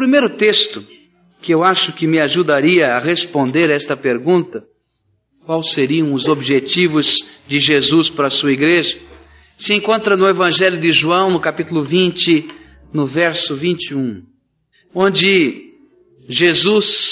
primeiro 0.00 0.30
texto 0.30 0.82
que 1.42 1.52
eu 1.52 1.62
acho 1.62 1.92
que 1.92 2.06
me 2.06 2.18
ajudaria 2.18 2.94
a 2.94 2.98
responder 2.98 3.68
esta 3.68 3.94
pergunta, 3.94 4.64
quais 5.44 5.72
seriam 5.72 6.14
os 6.14 6.26
objetivos 6.26 7.18
de 7.46 7.60
Jesus 7.60 8.08
para 8.08 8.28
a 8.28 8.30
sua 8.30 8.50
igreja, 8.50 8.96
se 9.58 9.74
encontra 9.74 10.16
no 10.16 10.26
Evangelho 10.26 10.80
de 10.80 10.90
João, 10.90 11.30
no 11.30 11.38
capítulo 11.38 11.82
20, 11.82 12.48
no 12.94 13.04
verso 13.04 13.54
21, 13.54 14.22
onde 14.94 15.74
Jesus 16.26 17.10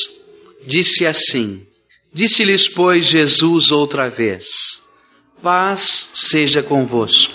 disse 0.66 1.04
assim: 1.04 1.66
Disse-lhes, 2.10 2.66
pois, 2.68 3.04
Jesus 3.04 3.70
outra 3.70 4.08
vez: 4.08 4.46
Paz 5.42 6.08
seja 6.14 6.62
convosco. 6.62 7.34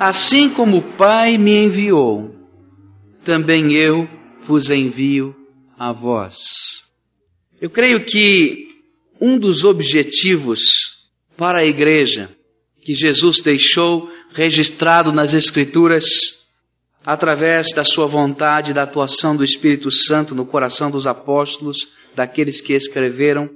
Assim 0.00 0.48
como 0.50 0.78
o 0.78 0.82
Pai 0.82 1.38
me 1.38 1.56
enviou, 1.56 2.34
também 3.24 3.72
eu 3.72 4.15
vos 4.46 4.70
envio 4.70 5.34
a 5.78 5.92
vós. 5.92 6.84
Eu 7.60 7.68
creio 7.68 8.04
que 8.04 8.68
um 9.20 9.38
dos 9.38 9.64
objetivos 9.64 10.60
para 11.36 11.58
a 11.58 11.64
igreja 11.64 12.30
que 12.82 12.94
Jesus 12.94 13.40
deixou 13.40 14.08
registrado 14.32 15.10
nas 15.10 15.34
Escrituras, 15.34 16.04
através 17.04 17.72
da 17.72 17.84
sua 17.84 18.06
vontade, 18.06 18.72
da 18.72 18.84
atuação 18.84 19.34
do 19.34 19.42
Espírito 19.42 19.90
Santo 19.90 20.34
no 20.34 20.46
coração 20.46 20.90
dos 20.90 21.06
apóstolos, 21.06 21.88
daqueles 22.14 22.60
que 22.60 22.72
escreveram, 22.72 23.50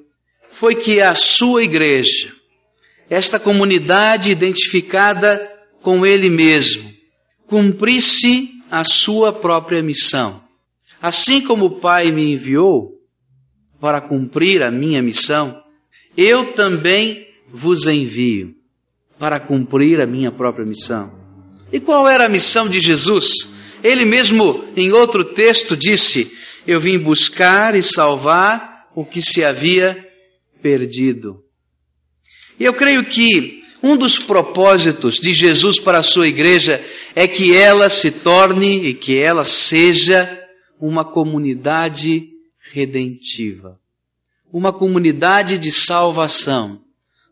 foi 0.50 0.74
que 0.74 1.00
a 1.00 1.14
sua 1.14 1.62
igreja, 1.62 2.32
esta 3.08 3.38
comunidade 3.38 4.30
identificada 4.30 5.40
com 5.80 6.04
Ele 6.04 6.28
mesmo, 6.28 6.92
cumprisse 7.46 8.50
a 8.70 8.84
sua 8.84 9.32
própria 9.32 9.82
missão. 9.82 10.49
Assim 11.00 11.40
como 11.40 11.66
o 11.66 11.80
Pai 11.80 12.10
me 12.10 12.32
enviou 12.32 12.92
para 13.80 14.00
cumprir 14.00 14.62
a 14.62 14.70
minha 14.70 15.02
missão, 15.02 15.62
eu 16.16 16.52
também 16.52 17.26
vos 17.48 17.86
envio 17.86 18.54
para 19.18 19.40
cumprir 19.40 20.00
a 20.00 20.06
minha 20.06 20.30
própria 20.30 20.66
missão. 20.66 21.12
E 21.72 21.80
qual 21.80 22.08
era 22.08 22.26
a 22.26 22.28
missão 22.28 22.68
de 22.68 22.80
Jesus? 22.80 23.48
Ele 23.82 24.04
mesmo, 24.04 24.64
em 24.76 24.92
outro 24.92 25.24
texto, 25.24 25.76
disse: 25.76 26.36
Eu 26.66 26.80
vim 26.80 26.98
buscar 26.98 27.74
e 27.74 27.82
salvar 27.82 28.88
o 28.94 29.04
que 29.04 29.22
se 29.22 29.44
havia 29.44 30.06
perdido. 30.60 31.42
E 32.58 32.64
eu 32.64 32.74
creio 32.74 33.04
que 33.04 33.62
um 33.82 33.96
dos 33.96 34.18
propósitos 34.18 35.14
de 35.14 35.32
Jesus 35.32 35.80
para 35.80 35.98
a 35.98 36.02
sua 36.02 36.28
igreja 36.28 36.84
é 37.14 37.26
que 37.26 37.56
ela 37.56 37.88
se 37.88 38.10
torne 38.10 38.88
e 38.88 38.94
que 38.94 39.18
ela 39.18 39.44
seja 39.44 40.39
uma 40.80 41.04
comunidade 41.04 42.30
redentiva, 42.72 43.78
uma 44.52 44.72
comunidade 44.72 45.58
de 45.58 45.70
salvação, 45.70 46.80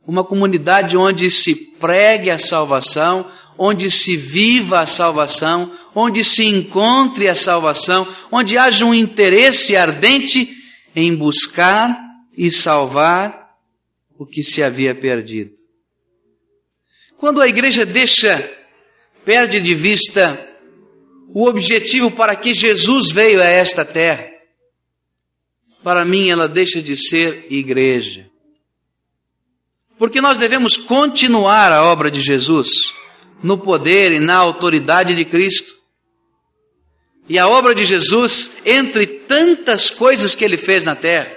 uma 0.06 0.22
comunidade 0.22 0.96
onde 0.96 1.30
se 1.30 1.54
pregue 1.78 2.30
a 2.30 2.38
salvação, 2.38 3.30
onde 3.56 3.90
se 3.90 4.16
viva 4.16 4.80
a 4.80 4.86
salvação, 4.86 5.72
onde 5.94 6.22
se 6.22 6.44
encontre 6.44 7.28
a 7.28 7.34
salvação, 7.34 8.06
onde 8.30 8.56
haja 8.56 8.84
um 8.84 8.94
interesse 8.94 9.76
ardente 9.76 10.50
em 10.94 11.14
buscar 11.14 11.98
e 12.36 12.50
salvar 12.50 13.50
o 14.18 14.24
que 14.24 14.42
se 14.42 14.62
havia 14.62 14.94
perdido. 14.94 15.52
Quando 17.16 17.40
a 17.40 17.48
igreja 17.48 17.84
deixa, 17.84 18.50
perde 19.24 19.60
de 19.60 19.74
vista 19.74 20.47
o 21.32 21.46
objetivo 21.46 22.10
para 22.10 22.34
que 22.34 22.54
Jesus 22.54 23.10
veio 23.10 23.40
a 23.40 23.44
esta 23.44 23.84
terra, 23.84 24.28
para 25.82 26.04
mim 26.04 26.28
ela 26.28 26.48
deixa 26.48 26.80
de 26.82 26.96
ser 26.96 27.46
igreja. 27.50 28.28
Porque 29.98 30.20
nós 30.20 30.38
devemos 30.38 30.76
continuar 30.76 31.72
a 31.72 31.84
obra 31.84 32.10
de 32.10 32.20
Jesus 32.20 32.68
no 33.42 33.58
poder 33.58 34.12
e 34.12 34.18
na 34.18 34.36
autoridade 34.36 35.14
de 35.14 35.24
Cristo. 35.24 35.74
E 37.28 37.38
a 37.38 37.46
obra 37.46 37.74
de 37.74 37.84
Jesus, 37.84 38.56
entre 38.64 39.06
tantas 39.06 39.90
coisas 39.90 40.34
que 40.34 40.44
ele 40.44 40.56
fez 40.56 40.84
na 40.84 40.94
terra, 40.94 41.36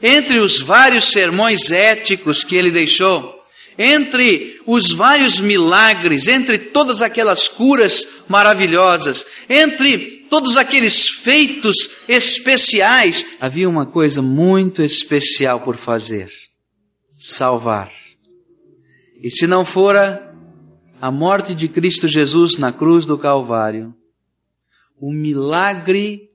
entre 0.00 0.38
os 0.40 0.60
vários 0.60 1.06
sermões 1.06 1.70
éticos 1.70 2.44
que 2.44 2.54
ele 2.54 2.70
deixou, 2.70 3.41
entre 3.82 4.60
os 4.64 4.92
vários 4.92 5.40
milagres, 5.40 6.28
entre 6.28 6.56
todas 6.56 7.02
aquelas 7.02 7.48
curas 7.48 8.06
maravilhosas, 8.28 9.26
entre 9.48 10.24
todos 10.28 10.56
aqueles 10.56 11.08
feitos 11.08 11.90
especiais, 12.06 13.26
havia 13.40 13.68
uma 13.68 13.84
coisa 13.84 14.22
muito 14.22 14.82
especial 14.82 15.62
por 15.62 15.76
fazer: 15.76 16.30
salvar. 17.18 17.92
E 19.20 19.30
se 19.30 19.48
não 19.48 19.64
fora 19.64 20.32
a 21.00 21.10
morte 21.10 21.52
de 21.52 21.68
Cristo 21.68 22.06
Jesus 22.06 22.56
na 22.56 22.72
cruz 22.72 23.04
do 23.04 23.18
Calvário, 23.18 23.92
o 24.96 25.12
milagre 25.12 26.30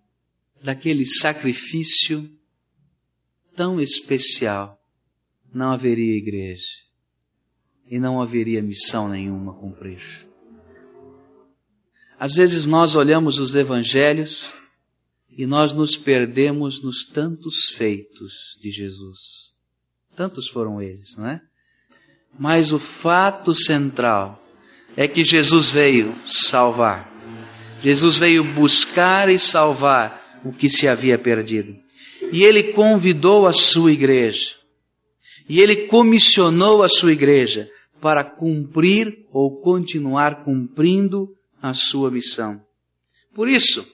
daquele 0.62 1.06
sacrifício 1.06 2.30
tão 3.56 3.80
especial, 3.80 4.78
não 5.54 5.72
haveria 5.72 6.18
igreja 6.18 6.87
e 7.90 8.00
não 8.00 8.22
haveria 8.22 8.62
missão 8.62 9.08
nenhuma 9.08 9.52
a 9.52 9.56
cumprir. 9.56 10.02
Às 12.20 12.34
vezes 12.34 12.66
nós 12.66 12.96
olhamos 12.96 13.40
os 13.40 13.56
evangelhos 13.56 14.52
e 15.30 15.46
nós 15.46 15.72
nos 15.74 15.96
perdemos 15.96 16.82
nos 16.82 17.06
tantos 17.06 17.70
feitos 17.76 18.58
de 18.62 18.72
Jesus. 18.72 19.54
Tantos 20.16 20.48
foram 20.48 20.82
eles, 20.82 21.16
não 21.16 21.28
é? 21.28 21.42
Mas 22.38 22.72
o 22.72 22.80
fato 22.80 23.54
central 23.54 24.44
é 24.96 25.08
que 25.08 25.24
Jesus 25.24 25.70
veio 25.70 26.16
salvar. 26.26 27.14
Jesus 27.82 28.18
veio 28.18 28.44
buscar 28.44 29.30
e 29.30 29.38
salvar 29.38 30.42
o 30.44 30.52
que 30.52 30.70
se 30.70 30.88
havia 30.88 31.20
perdido. 31.20 31.76
E 32.32 32.44
ele 32.44 32.74
convidou 32.74 33.46
a 33.46 33.54
sua 33.54 33.92
igreja. 33.92 34.56
E 35.48 35.62
ele 35.62 35.88
comissionou 35.88 36.84
a 36.84 36.90
sua 36.90 37.12
igreja 37.12 37.70
para 38.02 38.24
cumprir 38.24 39.26
ou 39.32 39.60
continuar 39.62 40.44
cumprindo 40.44 41.36
a 41.62 41.74
sua 41.74 42.12
missão. 42.12 42.62
Por 43.34 43.48
isso, 43.48 43.88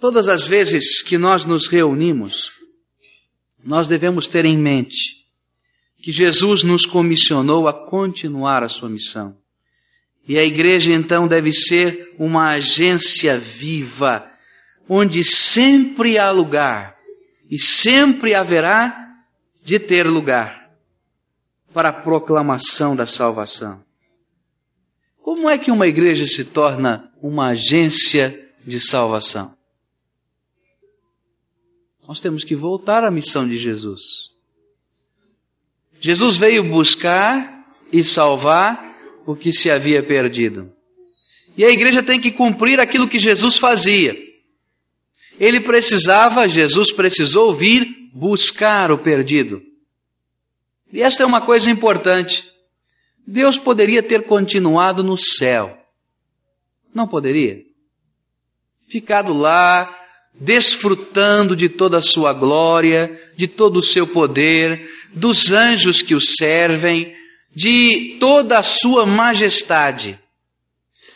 todas 0.00 0.28
as 0.28 0.46
vezes 0.46 1.02
que 1.02 1.18
nós 1.18 1.44
nos 1.44 1.66
reunimos, 1.66 2.52
nós 3.64 3.88
devemos 3.88 4.28
ter 4.28 4.44
em 4.44 4.56
mente 4.56 5.18
que 6.00 6.12
Jesus 6.12 6.62
nos 6.62 6.86
comissionou 6.86 7.66
a 7.66 7.72
continuar 7.72 8.62
a 8.62 8.68
sua 8.68 8.88
missão. 8.88 9.36
E 10.26 10.38
a 10.38 10.44
igreja 10.44 10.92
então 10.92 11.26
deve 11.26 11.52
ser 11.52 12.14
uma 12.18 12.50
agência 12.50 13.36
viva, 13.36 14.30
onde 14.88 15.24
sempre 15.24 16.18
há 16.18 16.30
lugar 16.30 16.96
e 17.50 17.58
sempre 17.58 18.34
haverá 18.34 19.06
de 19.64 19.78
ter 19.78 20.06
lugar 20.06 20.57
para 21.78 21.90
a 21.90 21.92
proclamação 21.92 22.96
da 22.96 23.06
salvação. 23.06 23.84
Como 25.22 25.48
é 25.48 25.56
que 25.56 25.70
uma 25.70 25.86
igreja 25.86 26.26
se 26.26 26.44
torna 26.44 27.08
uma 27.22 27.50
agência 27.50 28.50
de 28.66 28.80
salvação? 28.80 29.54
Nós 32.04 32.18
temos 32.18 32.42
que 32.42 32.56
voltar 32.56 33.04
à 33.04 33.12
missão 33.12 33.48
de 33.48 33.56
Jesus. 33.56 34.00
Jesus 36.00 36.36
veio 36.36 36.64
buscar 36.64 37.64
e 37.92 38.02
salvar 38.02 38.98
o 39.24 39.36
que 39.36 39.52
se 39.52 39.70
havia 39.70 40.02
perdido. 40.02 40.72
E 41.56 41.64
a 41.64 41.70
igreja 41.70 42.02
tem 42.02 42.20
que 42.20 42.32
cumprir 42.32 42.80
aquilo 42.80 43.06
que 43.06 43.20
Jesus 43.20 43.56
fazia. 43.56 44.16
Ele 45.38 45.60
precisava, 45.60 46.48
Jesus 46.48 46.90
precisou 46.90 47.54
vir 47.54 47.86
buscar 48.12 48.90
o 48.90 48.98
perdido. 48.98 49.67
E 50.92 51.02
esta 51.02 51.22
é 51.22 51.26
uma 51.26 51.40
coisa 51.40 51.70
importante. 51.70 52.44
Deus 53.26 53.58
poderia 53.58 54.02
ter 54.02 54.24
continuado 54.24 55.04
no 55.04 55.16
céu. 55.16 55.76
Não 56.94 57.06
poderia? 57.06 57.62
Ficado 58.88 59.34
lá, 59.34 59.94
desfrutando 60.34 61.54
de 61.54 61.68
toda 61.68 61.98
a 61.98 62.02
sua 62.02 62.32
glória, 62.32 63.20
de 63.36 63.46
todo 63.46 63.78
o 63.78 63.82
seu 63.82 64.06
poder, 64.06 64.88
dos 65.12 65.52
anjos 65.52 66.00
que 66.00 66.14
o 66.14 66.20
servem, 66.20 67.14
de 67.54 68.16
toda 68.18 68.58
a 68.58 68.62
sua 68.62 69.04
majestade. 69.04 70.18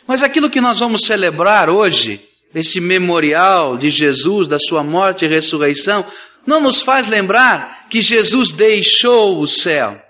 Mas 0.05 0.21
aquilo 0.21 0.49
que 0.49 0.61
nós 0.61 0.79
vamos 0.79 1.05
celebrar 1.05 1.69
hoje, 1.69 2.21
esse 2.53 2.79
memorial 2.79 3.77
de 3.77 3.89
Jesus, 3.89 4.47
da 4.47 4.59
sua 4.59 4.83
morte 4.83 5.25
e 5.25 5.27
ressurreição, 5.27 6.05
não 6.45 6.61
nos 6.61 6.81
faz 6.81 7.07
lembrar 7.07 7.87
que 7.89 8.01
Jesus 8.01 8.51
deixou 8.51 9.39
o 9.39 9.47
céu. 9.47 10.01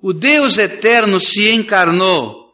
O 0.00 0.12
Deus 0.12 0.58
eterno 0.58 1.18
se 1.18 1.50
encarnou, 1.50 2.52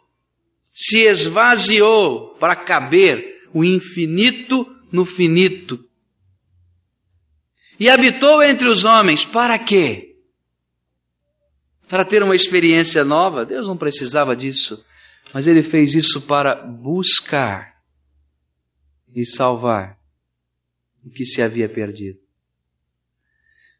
se 0.74 1.00
esvaziou 1.00 2.34
para 2.36 2.56
caber 2.56 3.42
o 3.52 3.64
infinito 3.64 4.66
no 4.90 5.04
finito. 5.04 5.84
E 7.78 7.88
habitou 7.88 8.42
entre 8.42 8.68
os 8.68 8.84
homens, 8.84 9.24
para 9.24 9.58
quê? 9.58 10.16
Para 11.88 12.04
ter 12.04 12.22
uma 12.22 12.34
experiência 12.34 13.04
nova? 13.04 13.44
Deus 13.44 13.66
não 13.66 13.76
precisava 13.76 14.34
disso, 14.34 14.82
mas 15.34 15.46
ele 15.46 15.62
fez 15.62 15.94
isso 15.94 16.22
para 16.22 16.54
buscar 16.54 17.74
e 19.14 19.26
salvar 19.26 20.01
o 21.04 21.10
que 21.10 21.24
se 21.24 21.42
havia 21.42 21.68
perdido. 21.68 22.18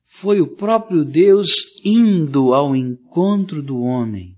Foi 0.07 0.41
o 0.41 0.47
próprio 0.47 1.05
Deus 1.05 1.81
indo 1.85 2.53
ao 2.53 2.77
encontro 2.77 3.63
do 3.63 3.81
homem 3.81 4.37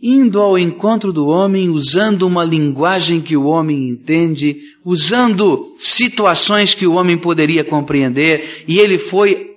indo 0.00 0.40
ao 0.40 0.56
encontro 0.56 1.12
do 1.12 1.26
homem, 1.26 1.68
usando 1.68 2.22
uma 2.22 2.44
linguagem 2.44 3.20
que 3.20 3.36
o 3.36 3.44
homem 3.44 3.88
entende, 3.88 4.56
usando 4.84 5.74
situações 5.78 6.72
que 6.72 6.86
o 6.86 6.92
homem 6.92 7.18
poderia 7.18 7.64
compreender, 7.64 8.64
e 8.66 8.78
ele 8.78 8.96
foi 8.96 9.56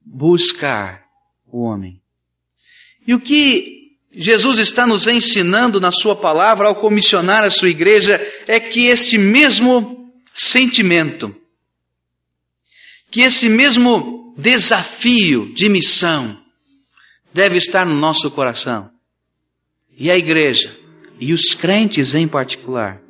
buscar 0.00 1.02
o 1.46 1.62
homem. 1.62 2.00
E 3.06 3.14
o 3.14 3.20
que 3.20 3.80
Jesus 4.12 4.58
está 4.58 4.86
nos 4.86 5.06
ensinando 5.06 5.80
na 5.80 5.90
Sua 5.90 6.14
palavra 6.14 6.68
ao 6.68 6.76
comissionar 6.76 7.42
a 7.42 7.50
Sua 7.50 7.68
igreja 7.68 8.20
é 8.46 8.60
que 8.60 8.86
esse 8.86 9.18
mesmo 9.18 9.99
sentimento, 10.32 11.34
que 13.10 13.22
esse 13.22 13.48
mesmo 13.48 14.34
desafio 14.36 15.52
de 15.54 15.68
missão 15.68 16.40
deve 17.32 17.58
estar 17.58 17.84
no 17.84 17.94
nosso 17.94 18.30
coração. 18.30 18.90
E 19.96 20.10
a 20.10 20.16
igreja, 20.16 20.76
e 21.18 21.32
os 21.32 21.54
crentes 21.54 22.14
em 22.14 22.26
particular, 22.26 23.02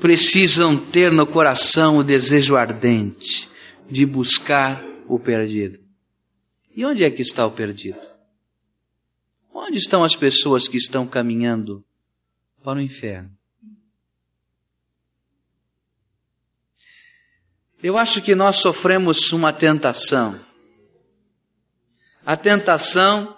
precisam 0.00 0.76
ter 0.76 1.12
no 1.12 1.26
coração 1.26 1.98
o 1.98 2.04
desejo 2.04 2.56
ardente 2.56 3.48
de 3.88 4.04
buscar 4.04 4.84
o 5.06 5.18
perdido. 5.18 5.78
E 6.74 6.84
onde 6.84 7.04
é 7.04 7.10
que 7.10 7.22
está 7.22 7.46
o 7.46 7.52
perdido? 7.52 8.00
Onde 9.54 9.78
estão 9.78 10.02
as 10.02 10.16
pessoas 10.16 10.66
que 10.66 10.76
estão 10.76 11.06
caminhando 11.06 11.84
para 12.62 12.78
o 12.78 12.82
inferno? 12.82 13.30
Eu 17.82 17.98
acho 17.98 18.22
que 18.22 18.34
nós 18.34 18.58
sofremos 18.58 19.32
uma 19.32 19.52
tentação. 19.52 20.38
A 22.24 22.36
tentação 22.36 23.36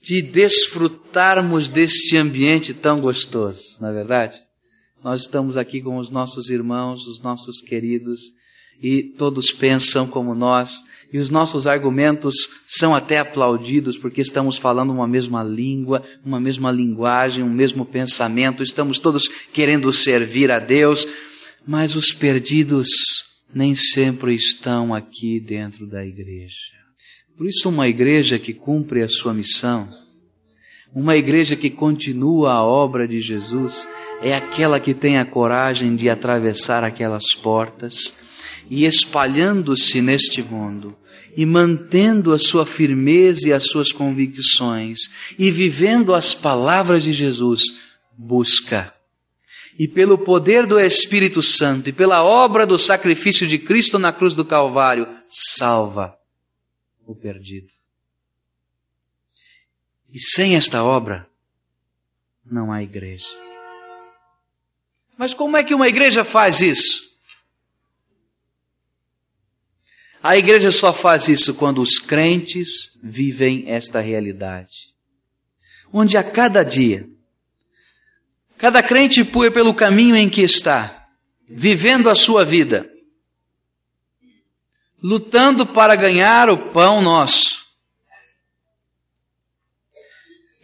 de 0.00 0.22
desfrutarmos 0.22 1.68
deste 1.68 2.16
ambiente 2.16 2.72
tão 2.72 3.00
gostoso, 3.00 3.60
não 3.80 3.88
é 3.88 3.92
verdade? 3.92 4.38
Nós 5.02 5.22
estamos 5.22 5.56
aqui 5.56 5.82
com 5.82 5.96
os 5.96 6.10
nossos 6.10 6.48
irmãos, 6.48 7.08
os 7.08 7.20
nossos 7.20 7.60
queridos, 7.60 8.20
e 8.80 9.02
todos 9.02 9.50
pensam 9.50 10.06
como 10.06 10.32
nós, 10.32 10.84
e 11.12 11.18
os 11.18 11.28
nossos 11.28 11.66
argumentos 11.66 12.48
são 12.68 12.94
até 12.94 13.18
aplaudidos 13.18 13.98
porque 13.98 14.20
estamos 14.20 14.56
falando 14.56 14.92
uma 14.92 15.08
mesma 15.08 15.42
língua, 15.42 16.04
uma 16.24 16.38
mesma 16.38 16.70
linguagem, 16.70 17.42
um 17.42 17.50
mesmo 17.50 17.84
pensamento, 17.84 18.62
estamos 18.62 19.00
todos 19.00 19.26
querendo 19.52 19.92
servir 19.92 20.52
a 20.52 20.60
Deus, 20.60 21.06
mas 21.66 21.96
os 21.96 22.12
perdidos 22.12 23.31
nem 23.54 23.74
sempre 23.74 24.34
estão 24.34 24.94
aqui 24.94 25.38
dentro 25.38 25.86
da 25.86 26.04
igreja. 26.04 26.72
Por 27.36 27.46
isso, 27.46 27.68
uma 27.68 27.88
igreja 27.88 28.38
que 28.38 28.52
cumpre 28.52 29.02
a 29.02 29.08
sua 29.08 29.34
missão, 29.34 29.88
uma 30.94 31.16
igreja 31.16 31.56
que 31.56 31.70
continua 31.70 32.52
a 32.52 32.62
obra 32.62 33.08
de 33.08 33.20
Jesus, 33.20 33.88
é 34.22 34.34
aquela 34.34 34.78
que 34.78 34.94
tem 34.94 35.18
a 35.18 35.24
coragem 35.24 35.96
de 35.96 36.08
atravessar 36.08 36.84
aquelas 36.84 37.34
portas 37.42 38.14
e 38.70 38.84
espalhando-se 38.84 40.00
neste 40.00 40.42
mundo 40.42 40.96
e 41.36 41.46
mantendo 41.46 42.32
a 42.32 42.38
sua 42.38 42.66
firmeza 42.66 43.48
e 43.48 43.52
as 43.52 43.64
suas 43.64 43.90
convicções 43.90 45.00
e 45.38 45.50
vivendo 45.50 46.14
as 46.14 46.34
palavras 46.34 47.02
de 47.02 47.12
Jesus, 47.12 47.62
busca. 48.16 48.92
E 49.78 49.88
pelo 49.88 50.18
poder 50.18 50.66
do 50.66 50.78
Espírito 50.78 51.42
Santo 51.42 51.88
e 51.88 51.92
pela 51.92 52.22
obra 52.22 52.66
do 52.66 52.78
sacrifício 52.78 53.46
de 53.46 53.58
Cristo 53.58 53.98
na 53.98 54.12
cruz 54.12 54.34
do 54.34 54.44
Calvário, 54.44 55.08
salva 55.28 56.16
o 57.06 57.14
perdido. 57.14 57.72
E 60.12 60.20
sem 60.20 60.56
esta 60.56 60.84
obra, 60.84 61.26
não 62.44 62.70
há 62.70 62.82
igreja. 62.82 63.26
Mas 65.16 65.32
como 65.32 65.56
é 65.56 65.64
que 65.64 65.74
uma 65.74 65.88
igreja 65.88 66.24
faz 66.24 66.60
isso? 66.60 67.12
A 70.22 70.36
igreja 70.36 70.70
só 70.70 70.92
faz 70.92 71.28
isso 71.28 71.54
quando 71.54 71.82
os 71.82 71.98
crentes 71.98 72.96
vivem 73.02 73.68
esta 73.68 74.00
realidade. 74.00 74.92
Onde 75.92 76.16
a 76.16 76.22
cada 76.22 76.62
dia, 76.62 77.08
cada 78.62 78.80
crente 78.80 79.24
pula 79.24 79.50
pelo 79.50 79.74
caminho 79.74 80.14
em 80.14 80.30
que 80.30 80.40
está, 80.40 81.08
vivendo 81.48 82.08
a 82.08 82.14
sua 82.14 82.44
vida, 82.44 82.88
lutando 85.02 85.66
para 85.66 85.96
ganhar 85.96 86.48
o 86.48 86.70
pão 86.70 87.02
nosso, 87.02 87.66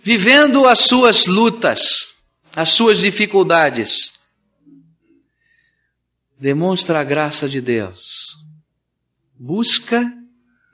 vivendo 0.01 0.65
as 0.65 0.79
suas 0.79 1.27
lutas, 1.27 2.15
as 2.55 2.71
suas 2.71 3.01
dificuldades, 3.01 4.13
demonstra 6.39 7.01
a 7.01 7.05
graça 7.05 7.49
de 7.49 7.61
Deus, 7.61 8.37
busca 9.37 10.09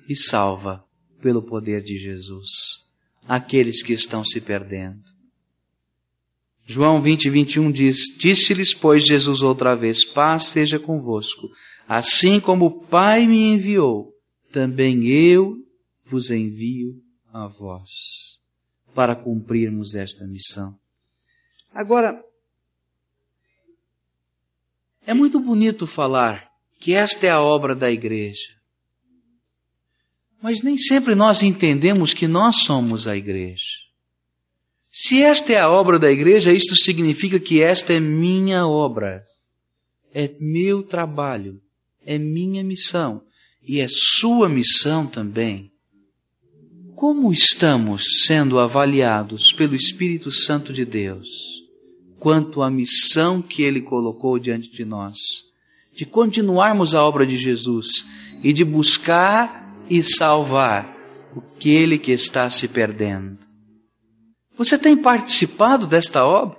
e 0.06 0.14
salva 0.14 0.84
pelo 1.22 1.42
poder 1.42 1.82
de 1.82 1.96
Jesus 1.96 2.84
aqueles 3.26 3.82
que 3.82 3.94
estão 3.94 4.22
se 4.22 4.42
perdendo. 4.42 5.13
João 6.66 7.00
20, 7.00 7.28
21 7.28 7.70
diz: 7.70 7.96
Disse-lhes, 8.16 8.72
pois, 8.72 9.04
Jesus 9.04 9.42
outra 9.42 9.74
vez: 9.74 10.04
Paz 10.04 10.44
seja 10.44 10.78
convosco. 10.78 11.48
Assim 11.86 12.40
como 12.40 12.66
o 12.66 12.80
Pai 12.86 13.26
me 13.26 13.42
enviou, 13.42 14.14
também 14.50 15.06
eu 15.06 15.56
vos 16.06 16.30
envio 16.30 17.02
a 17.32 17.46
vós, 17.46 17.90
para 18.94 19.14
cumprirmos 19.14 19.94
esta 19.94 20.26
missão. 20.26 20.78
Agora, 21.72 22.22
é 25.06 25.12
muito 25.12 25.38
bonito 25.38 25.86
falar 25.86 26.48
que 26.78 26.94
esta 26.94 27.26
é 27.26 27.30
a 27.30 27.42
obra 27.42 27.74
da 27.74 27.90
igreja. 27.90 28.54
Mas 30.40 30.62
nem 30.62 30.78
sempre 30.78 31.14
nós 31.14 31.42
entendemos 31.42 32.14
que 32.14 32.28
nós 32.28 32.62
somos 32.62 33.08
a 33.08 33.16
igreja. 33.16 33.84
Se 34.96 35.20
esta 35.20 35.52
é 35.52 35.58
a 35.58 35.68
obra 35.68 35.98
da 35.98 36.08
igreja, 36.08 36.52
isto 36.52 36.76
significa 36.76 37.40
que 37.40 37.60
esta 37.60 37.92
é 37.92 37.98
minha 37.98 38.64
obra, 38.64 39.24
é 40.14 40.30
meu 40.38 40.84
trabalho, 40.84 41.60
é 42.06 42.16
minha 42.16 42.62
missão. 42.62 43.20
E 43.66 43.80
é 43.80 43.88
sua 43.90 44.48
missão 44.48 45.04
também. 45.04 45.72
Como 46.94 47.32
estamos 47.32 48.04
sendo 48.24 48.60
avaliados 48.60 49.52
pelo 49.52 49.74
Espírito 49.74 50.30
Santo 50.30 50.72
de 50.72 50.84
Deus? 50.84 51.28
Quanto 52.20 52.62
à 52.62 52.70
missão 52.70 53.42
que 53.42 53.64
Ele 53.64 53.80
colocou 53.80 54.38
diante 54.38 54.70
de 54.70 54.84
nós, 54.84 55.18
de 55.92 56.06
continuarmos 56.06 56.94
a 56.94 57.02
obra 57.02 57.26
de 57.26 57.36
Jesus 57.36 58.06
e 58.44 58.52
de 58.52 58.64
buscar 58.64 59.76
e 59.90 60.04
salvar 60.04 60.96
aquele 61.36 61.98
que 61.98 62.12
está 62.12 62.48
se 62.48 62.68
perdendo? 62.68 63.43
Você 64.56 64.78
tem 64.78 64.96
participado 64.96 65.86
desta 65.86 66.24
obra? 66.24 66.56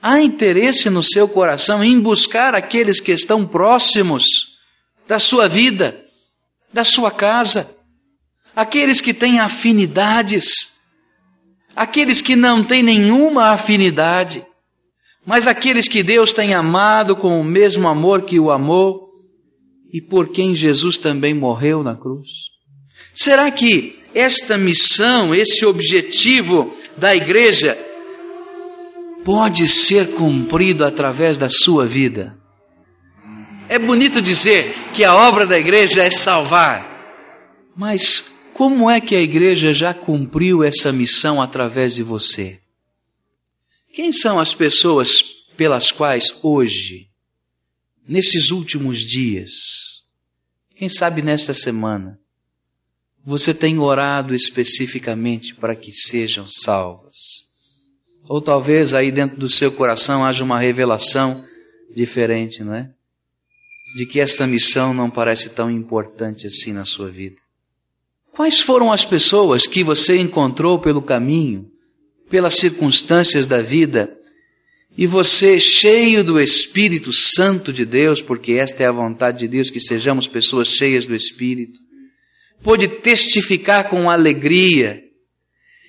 Há 0.00 0.20
interesse 0.20 0.90
no 0.90 1.02
seu 1.02 1.26
coração 1.28 1.82
em 1.82 1.98
buscar 1.98 2.54
aqueles 2.54 3.00
que 3.00 3.12
estão 3.12 3.46
próximos 3.46 4.24
da 5.08 5.18
sua 5.18 5.48
vida, 5.48 6.04
da 6.72 6.84
sua 6.84 7.10
casa, 7.10 7.74
aqueles 8.54 9.00
que 9.00 9.12
têm 9.12 9.40
afinidades, 9.40 10.70
aqueles 11.74 12.20
que 12.20 12.36
não 12.36 12.62
têm 12.62 12.82
nenhuma 12.82 13.50
afinidade, 13.50 14.46
mas 15.26 15.46
aqueles 15.46 15.88
que 15.88 16.02
Deus 16.02 16.32
tem 16.32 16.54
amado 16.54 17.16
com 17.16 17.40
o 17.40 17.44
mesmo 17.44 17.88
amor 17.88 18.22
que 18.22 18.38
o 18.38 18.50
amou 18.50 19.08
e 19.92 20.00
por 20.00 20.28
quem 20.28 20.54
Jesus 20.54 20.98
também 20.98 21.32
morreu 21.32 21.82
na 21.82 21.96
cruz. 21.96 22.53
Será 23.14 23.48
que 23.52 24.02
esta 24.12 24.58
missão, 24.58 25.32
esse 25.32 25.64
objetivo 25.64 26.76
da 26.96 27.14
igreja 27.14 27.78
pode 29.24 29.68
ser 29.68 30.14
cumprido 30.14 30.84
através 30.84 31.38
da 31.38 31.48
sua 31.48 31.86
vida? 31.86 32.36
É 33.68 33.78
bonito 33.78 34.20
dizer 34.20 34.74
que 34.92 35.04
a 35.04 35.14
obra 35.14 35.46
da 35.46 35.56
igreja 35.56 36.02
é 36.02 36.10
salvar, 36.10 37.72
mas 37.76 38.24
como 38.52 38.90
é 38.90 39.00
que 39.00 39.14
a 39.14 39.20
igreja 39.20 39.72
já 39.72 39.94
cumpriu 39.94 40.64
essa 40.64 40.92
missão 40.92 41.40
através 41.40 41.94
de 41.94 42.02
você? 42.02 42.58
Quem 43.92 44.10
são 44.10 44.40
as 44.40 44.52
pessoas 44.52 45.22
pelas 45.56 45.92
quais 45.92 46.36
hoje 46.42 47.08
nesses 48.06 48.50
últimos 48.50 48.98
dias, 48.98 49.52
quem 50.74 50.88
sabe 50.88 51.22
nesta 51.22 51.54
semana, 51.54 52.18
você 53.24 53.54
tem 53.54 53.78
orado 53.78 54.34
especificamente 54.34 55.54
para 55.54 55.74
que 55.74 55.92
sejam 55.92 56.46
salvas? 56.46 57.16
Ou 58.28 58.40
talvez 58.40 58.92
aí 58.92 59.10
dentro 59.10 59.38
do 59.38 59.48
seu 59.48 59.72
coração 59.72 60.24
haja 60.24 60.44
uma 60.44 60.60
revelação 60.60 61.44
diferente, 61.94 62.62
não 62.62 62.74
é? 62.74 62.90
De 63.96 64.06
que 64.06 64.20
esta 64.20 64.46
missão 64.46 64.92
não 64.92 65.10
parece 65.10 65.50
tão 65.50 65.70
importante 65.70 66.46
assim 66.46 66.72
na 66.72 66.84
sua 66.84 67.10
vida. 67.10 67.36
Quais 68.32 68.60
foram 68.60 68.92
as 68.92 69.04
pessoas 69.04 69.66
que 69.66 69.84
você 69.84 70.18
encontrou 70.18 70.78
pelo 70.78 71.00
caminho, 71.00 71.70
pelas 72.28 72.54
circunstâncias 72.54 73.46
da 73.46 73.62
vida, 73.62 74.14
e 74.96 75.06
você, 75.06 75.58
cheio 75.58 76.22
do 76.22 76.40
Espírito 76.40 77.12
Santo 77.12 77.72
de 77.72 77.84
Deus, 77.84 78.20
porque 78.20 78.52
esta 78.52 78.82
é 78.82 78.86
a 78.86 78.92
vontade 78.92 79.40
de 79.40 79.48
Deus, 79.48 79.70
que 79.70 79.80
sejamos 79.80 80.28
pessoas 80.28 80.68
cheias 80.68 81.04
do 81.04 81.14
Espírito, 81.14 81.83
pôde 82.64 82.88
testificar 82.88 83.90
com 83.90 84.10
alegria 84.10 85.04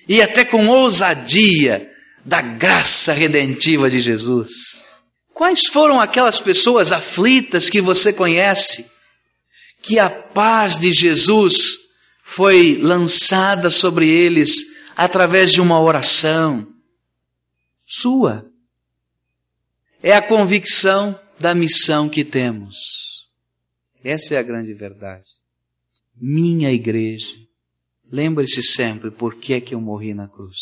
e 0.06 0.20
até 0.20 0.44
com 0.44 0.68
ousadia 0.68 1.90
da 2.22 2.42
graça 2.42 3.14
redentiva 3.14 3.90
de 3.90 4.00
Jesus. 4.00 4.84
Quais 5.32 5.62
foram 5.72 5.98
aquelas 5.98 6.38
pessoas 6.38 6.92
aflitas 6.92 7.70
que 7.70 7.80
você 7.80 8.12
conhece, 8.12 8.88
que 9.80 9.98
a 9.98 10.10
paz 10.10 10.78
de 10.78 10.92
Jesus 10.92 11.78
foi 12.22 12.78
lançada 12.80 13.70
sobre 13.70 14.08
eles 14.08 14.54
através 14.94 15.50
de 15.50 15.62
uma 15.62 15.80
oração 15.80 16.66
sua? 17.86 18.44
É 20.02 20.14
a 20.14 20.22
convicção 20.22 21.18
da 21.40 21.54
missão 21.54 22.08
que 22.08 22.22
temos. 22.22 22.76
Essa 24.04 24.34
é 24.34 24.38
a 24.38 24.42
grande 24.42 24.74
verdade. 24.74 25.45
Minha 26.16 26.72
igreja. 26.72 27.34
Lembre-se 28.10 28.62
sempre 28.62 29.10
por 29.10 29.36
que 29.36 29.54
é 29.54 29.60
que 29.60 29.74
eu 29.74 29.80
morri 29.80 30.14
na 30.14 30.28
cruz. 30.28 30.58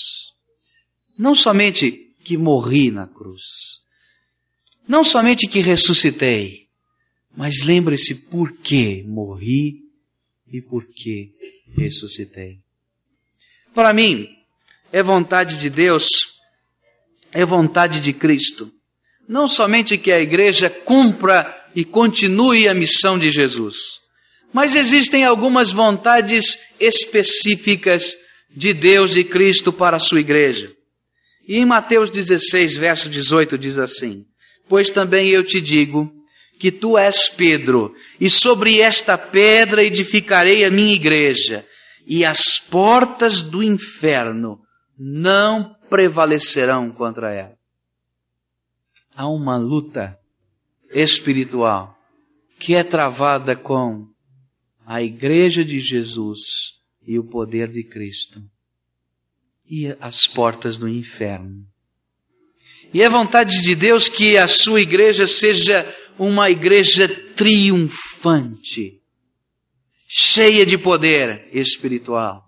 Não 1.19 1.35
somente 1.35 2.15
que 2.25 2.37
morri 2.37 2.91
na 2.91 3.07
cruz. 3.07 3.43
Não 4.89 5.05
somente 5.05 5.47
que 5.47 5.61
ressuscitei. 5.61 6.69
Mas 7.37 7.63
lembre-se 7.63 8.15
por 8.15 8.53
que 8.59 9.03
morri 9.03 9.83
e 10.47 10.61
por 10.61 10.87
que 10.87 11.33
ressuscitei. 11.77 12.61
Para 13.75 13.93
mim, 13.93 14.29
é 14.93 15.03
vontade 15.03 15.59
de 15.59 15.69
Deus, 15.69 16.07
é 17.33 17.45
vontade 17.45 18.01
de 18.01 18.13
Cristo 18.13 18.73
não 19.29 19.49
somente 19.49 19.97
que 19.97 20.13
a 20.13 20.21
igreja 20.21 20.69
cumpra 20.69 21.67
e 21.75 21.85
continue 21.85 22.69
a 22.69 22.75
missão 22.75 23.19
de 23.19 23.31
Jesus, 23.31 24.01
mas 24.55 24.75
existem 24.75 25.25
algumas 25.25 25.71
vontades 25.71 26.59
específicas 26.81 28.15
de 28.49 28.73
Deus 28.73 29.17
e 29.17 29.25
Cristo 29.25 29.73
para 29.73 29.97
a 29.97 30.01
sua 30.01 30.21
igreja. 30.21 30.73
E 31.47 31.59
em 31.59 31.67
Mateus 31.67 32.09
16, 32.09 32.77
verso 32.79 33.11
18 33.11 33.59
diz 33.59 33.77
assim: 33.77 34.25
Pois 34.69 34.89
também 34.89 35.29
eu 35.29 35.45
te 35.45 35.61
digo 35.61 36.11
que 36.59 36.71
tu 36.71 36.97
és 36.97 37.29
Pedro, 37.29 37.95
e 38.19 38.31
sobre 38.31 38.81
esta 38.81 39.19
pedra 39.19 39.85
edificarei 39.85 40.65
a 40.65 40.71
minha 40.71 40.95
igreja, 40.95 41.67
e 42.07 42.25
as 42.25 42.59
portas 42.59 43.43
do 43.43 43.63
inferno 43.63 44.61
não 44.97 45.75
prevalecerão 45.91 46.91
contra 46.91 47.35
ela 47.35 47.55
há 49.15 49.29
uma 49.29 49.57
luta 49.57 50.19
espiritual 50.91 51.97
que 52.59 52.75
é 52.75 52.83
travada 52.83 53.57
com 53.57 54.09
a 54.87 55.03
igreja 55.03 55.65
de 55.65 55.81
Jesus 55.81 56.41
e 57.07 57.19
o 57.19 57.25
poder 57.25 57.69
de 57.69 57.83
Cristo 57.83 58.41
e 59.69 59.95
as 60.01 60.27
portas 60.27 60.79
do 60.79 60.89
inferno. 60.89 61.65
E 62.93 63.03
é 63.03 63.09
vontade 63.09 63.61
de 63.63 63.75
Deus 63.75 64.09
que 64.09 64.37
a 64.37 64.47
sua 64.47 64.81
igreja 64.81 65.27
seja 65.27 65.87
uma 66.19 66.51
igreja 66.51 67.09
triunfante, 67.35 69.01
cheia 70.07 70.65
de 70.65 70.79
poder 70.79 71.49
espiritual. 71.53 72.45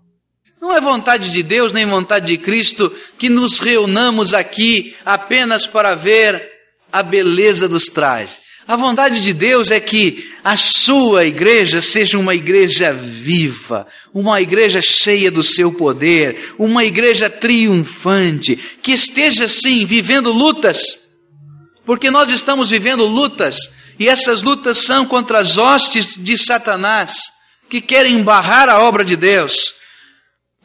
Não 0.61 0.73
é 0.73 0.79
vontade 0.79 1.31
de 1.31 1.43
Deus 1.43 1.73
nem 1.73 1.85
vontade 1.85 2.27
de 2.27 2.37
Cristo 2.37 2.89
que 3.17 3.29
nos 3.29 3.59
reunamos 3.59 4.33
aqui 4.33 4.95
apenas 5.05 5.67
para 5.67 5.95
ver 5.95 6.49
a 6.91 7.03
beleza 7.03 7.67
dos 7.67 7.85
trajes. 7.85 8.39
A 8.67 8.75
vontade 8.75 9.21
de 9.21 9.31
Deus 9.31 9.71
é 9.71 9.79
que 9.79 10.29
a 10.43 10.57
sua 10.57 11.23
igreja 11.23 11.81
seja 11.81 12.19
uma 12.19 12.35
igreja 12.35 12.93
viva, 12.93 13.87
uma 14.13 14.41
igreja 14.41 14.81
cheia 14.81 15.31
do 15.31 15.41
seu 15.41 15.71
poder, 15.71 16.53
uma 16.59 16.83
igreja 16.83 17.29
triunfante, 17.29 18.57
que 18.83 18.91
esteja 18.91 19.47
sim 19.47 19.85
vivendo 19.85 20.33
lutas, 20.33 20.79
porque 21.85 22.11
nós 22.11 22.29
estamos 22.29 22.69
vivendo 22.69 23.05
lutas, 23.05 23.55
e 23.97 24.09
essas 24.09 24.43
lutas 24.43 24.79
são 24.79 25.05
contra 25.05 25.39
as 25.39 25.57
hostes 25.57 26.15
de 26.17 26.37
Satanás, 26.37 27.31
que 27.69 27.79
querem 27.79 28.21
barrar 28.21 28.67
a 28.67 28.81
obra 28.81 29.05
de 29.05 29.15
Deus. 29.15 29.53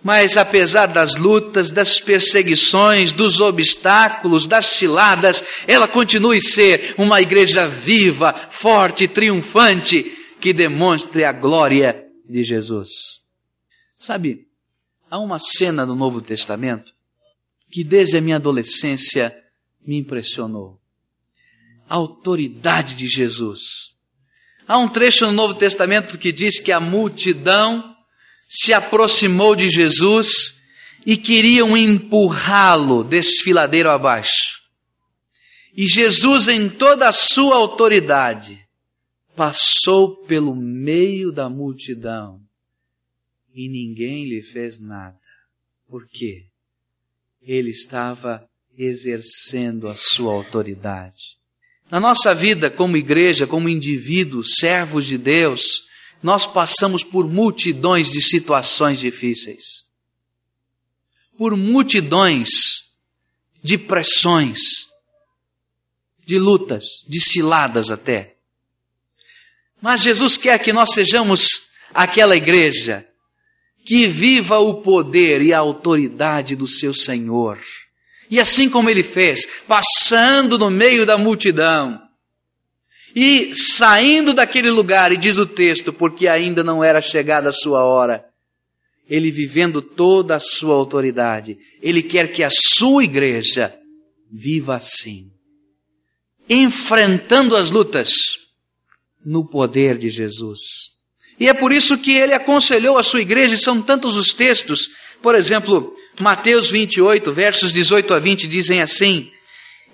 Mas 0.02 0.36
apesar 0.36 0.86
das 0.86 1.16
lutas, 1.16 1.70
das 1.70 2.00
perseguições, 2.00 3.12
dos 3.12 3.38
obstáculos, 3.38 4.48
das 4.48 4.66
ciladas, 4.66 5.44
ela 5.66 5.86
continue 5.86 6.40
ser 6.40 6.94
uma 6.98 7.20
igreja 7.20 7.68
viva, 7.68 8.32
forte, 8.50 9.06
triunfante, 9.06 10.18
que 10.40 10.52
demonstre 10.52 11.24
a 11.24 11.32
glória 11.32 12.04
de 12.28 12.42
Jesus. 12.42 13.20
Sabe, 13.96 14.48
há 15.08 15.20
uma 15.20 15.38
cena 15.38 15.86
do 15.86 15.94
Novo 15.94 16.20
Testamento 16.20 16.92
que 17.70 17.84
desde 17.84 18.18
a 18.18 18.20
minha 18.20 18.36
adolescência 18.36 19.34
me 19.86 19.96
impressionou. 19.96 20.80
A 21.88 21.94
autoridade 21.94 22.96
de 22.96 23.06
Jesus. 23.06 23.92
Há 24.66 24.78
um 24.78 24.88
trecho 24.88 25.26
no 25.26 25.32
Novo 25.32 25.54
Testamento 25.54 26.18
que 26.18 26.32
diz 26.32 26.58
que 26.58 26.72
a 26.72 26.80
multidão 26.80 27.91
se 28.52 28.74
aproximou 28.74 29.56
de 29.56 29.70
Jesus 29.70 30.60
e 31.06 31.16
queriam 31.16 31.74
empurrá-lo 31.74 33.02
desfiladeiro 33.02 33.90
abaixo. 33.90 34.60
E 35.74 35.88
Jesus, 35.88 36.48
em 36.48 36.68
toda 36.68 37.08
a 37.08 37.12
sua 37.12 37.56
autoridade, 37.56 38.62
passou 39.34 40.16
pelo 40.26 40.54
meio 40.54 41.32
da 41.32 41.48
multidão 41.48 42.42
e 43.54 43.70
ninguém 43.70 44.28
lhe 44.28 44.42
fez 44.42 44.78
nada. 44.78 45.18
Por 45.88 46.06
quê? 46.06 46.44
Ele 47.40 47.70
estava 47.70 48.46
exercendo 48.76 49.88
a 49.88 49.94
sua 49.94 50.34
autoridade. 50.34 51.38
Na 51.90 51.98
nossa 51.98 52.34
vida, 52.34 52.70
como 52.70 52.98
igreja, 52.98 53.46
como 53.46 53.68
indivíduos, 53.68 54.56
servos 54.58 55.06
de 55.06 55.16
Deus, 55.16 55.90
nós 56.22 56.46
passamos 56.46 57.02
por 57.02 57.28
multidões 57.28 58.10
de 58.10 58.22
situações 58.22 59.00
difíceis, 59.00 59.84
por 61.36 61.56
multidões 61.56 62.48
de 63.62 63.76
pressões, 63.76 64.86
de 66.24 66.38
lutas, 66.38 66.84
de 67.08 67.20
ciladas 67.20 67.90
até. 67.90 68.36
Mas 69.80 70.02
Jesus 70.02 70.36
quer 70.36 70.58
que 70.60 70.72
nós 70.72 70.92
sejamos 70.92 71.70
aquela 71.92 72.36
igreja 72.36 73.06
que 73.84 74.06
viva 74.06 74.58
o 74.58 74.74
poder 74.74 75.42
e 75.42 75.52
a 75.52 75.58
autoridade 75.58 76.54
do 76.54 76.68
seu 76.68 76.94
Senhor. 76.94 77.58
E 78.30 78.38
assim 78.38 78.68
como 78.68 78.88
ele 78.88 79.02
fez, 79.02 79.46
passando 79.66 80.56
no 80.56 80.70
meio 80.70 81.04
da 81.04 81.18
multidão, 81.18 82.00
e 83.14 83.54
saindo 83.54 84.32
daquele 84.32 84.70
lugar, 84.70 85.12
e 85.12 85.16
diz 85.16 85.38
o 85.38 85.46
texto, 85.46 85.92
porque 85.92 86.26
ainda 86.26 86.64
não 86.64 86.82
era 86.82 87.00
chegada 87.00 87.50
a 87.50 87.52
sua 87.52 87.84
hora, 87.84 88.24
ele 89.08 89.30
vivendo 89.30 89.82
toda 89.82 90.36
a 90.36 90.40
sua 90.40 90.74
autoridade, 90.74 91.58
ele 91.82 92.02
quer 92.02 92.32
que 92.32 92.42
a 92.42 92.50
sua 92.50 93.04
igreja 93.04 93.74
viva 94.30 94.76
assim, 94.76 95.30
enfrentando 96.48 97.54
as 97.54 97.70
lutas 97.70 98.38
no 99.24 99.44
poder 99.44 99.98
de 99.98 100.08
Jesus. 100.08 100.60
E 101.38 101.48
é 101.48 101.54
por 101.54 101.72
isso 101.72 101.98
que 101.98 102.12
ele 102.12 102.32
aconselhou 102.32 102.96
a 102.96 103.02
sua 103.02 103.20
igreja, 103.20 103.54
e 103.54 103.58
são 103.58 103.82
tantos 103.82 104.16
os 104.16 104.32
textos, 104.32 104.88
por 105.20 105.34
exemplo, 105.34 105.94
Mateus 106.20 106.70
28, 106.70 107.32
versos 107.32 107.72
18 107.72 108.14
a 108.14 108.18
20 108.18 108.46
dizem 108.46 108.80
assim: 108.80 109.30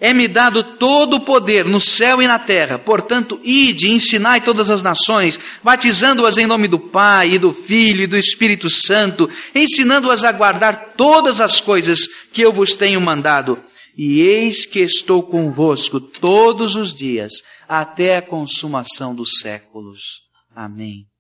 é-me 0.01 0.29
dado 0.29 0.77
todo 0.77 1.17
o 1.17 1.21
poder 1.21 1.65
no 1.65 1.81
céu 1.81 2.23
e 2.23 2.27
na 2.27 2.39
terra, 2.39 2.79
portanto, 2.79 3.41
ide 3.43 3.89
ensinai 3.89 4.41
todas 4.41 4.71
as 4.71 4.83
nações, 4.83 5.39
batizando-as 5.63 6.39
em 6.39 6.47
nome 6.47 6.69
do 6.69 6.79
Pai, 6.79 7.33
e 7.33 7.39
do 7.39 7.53
Filho 7.53 8.03
e 8.03 8.07
do 8.07 8.17
Espírito 8.17 8.71
Santo, 8.71 9.29
ensinando-as 9.55 10.25
a 10.25 10.33
guardar 10.33 10.93
todas 10.97 11.41
as 11.41 11.61
coisas 11.61 12.07
que 12.33 12.43
eu 12.43 12.53
vos 12.53 12.77
tenho 12.77 13.01
mandado. 13.01 13.59
e 14.01 14.21
eis 14.21 14.65
que 14.65 14.79
estou 14.79 15.25
convosco 15.25 16.01
todos 16.01 16.77
os 16.77 16.95
dias, 16.95 17.33
até 17.69 18.17
a 18.17 18.23
consumação 18.23 19.13
dos 19.13 19.41
séculos. 19.41 20.21
Amém. 20.55 21.18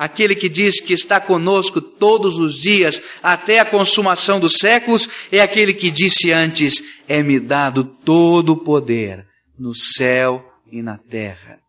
Aquele 0.00 0.34
que 0.34 0.48
diz 0.48 0.80
que 0.80 0.94
está 0.94 1.20
conosco 1.20 1.78
todos 1.78 2.38
os 2.38 2.58
dias, 2.58 3.02
até 3.22 3.58
a 3.58 3.66
consumação 3.66 4.40
dos 4.40 4.54
séculos, 4.54 5.06
é 5.30 5.42
aquele 5.42 5.74
que 5.74 5.90
disse 5.90 6.32
antes: 6.32 6.82
é-me 7.06 7.38
dado 7.38 7.84
todo 7.84 8.54
o 8.54 8.64
poder 8.64 9.28
no 9.58 9.74
céu 9.74 10.42
e 10.72 10.80
na 10.80 10.96
terra. 10.96 11.60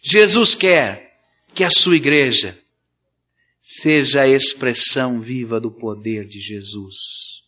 Jesus 0.00 0.54
quer 0.54 1.18
que 1.52 1.64
a 1.64 1.70
sua 1.70 1.96
igreja 1.96 2.56
seja 3.60 4.22
a 4.22 4.28
expressão 4.28 5.20
viva 5.20 5.58
do 5.58 5.72
poder 5.72 6.28
de 6.28 6.38
Jesus. 6.38 7.42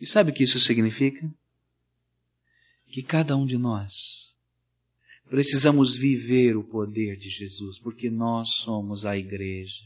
E 0.00 0.06
sabe 0.06 0.30
o 0.30 0.34
que 0.34 0.44
isso 0.44 0.58
significa? 0.58 1.30
Que 2.88 3.02
cada 3.02 3.36
um 3.36 3.44
de 3.44 3.58
nós 3.58 4.25
precisamos 5.28 5.96
viver 5.96 6.56
o 6.56 6.64
poder 6.64 7.16
de 7.16 7.28
Jesus, 7.28 7.78
porque 7.78 8.10
nós 8.10 8.48
somos 8.62 9.04
a 9.04 9.16
igreja. 9.16 9.82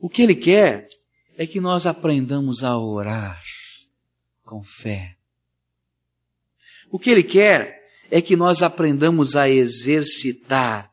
O 0.00 0.08
que 0.08 0.22
Ele 0.22 0.34
quer 0.34 0.88
é 1.36 1.46
que 1.46 1.60
nós 1.60 1.86
aprendamos 1.86 2.64
a 2.64 2.78
orar 2.78 3.42
com 4.42 4.62
fé. 4.62 5.16
O 6.90 6.98
que 6.98 7.10
Ele 7.10 7.22
quer 7.22 7.80
é 8.10 8.20
que 8.20 8.36
nós 8.36 8.62
aprendamos 8.62 9.36
a 9.36 9.48
exercitar 9.48 10.90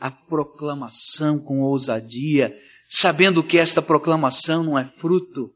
a 0.00 0.10
proclamação 0.10 1.38
com 1.38 1.60
ousadia, 1.60 2.56
sabendo 2.88 3.42
que 3.42 3.58
esta 3.58 3.82
proclamação 3.82 4.62
não 4.62 4.78
é 4.78 4.84
fruto 4.84 5.52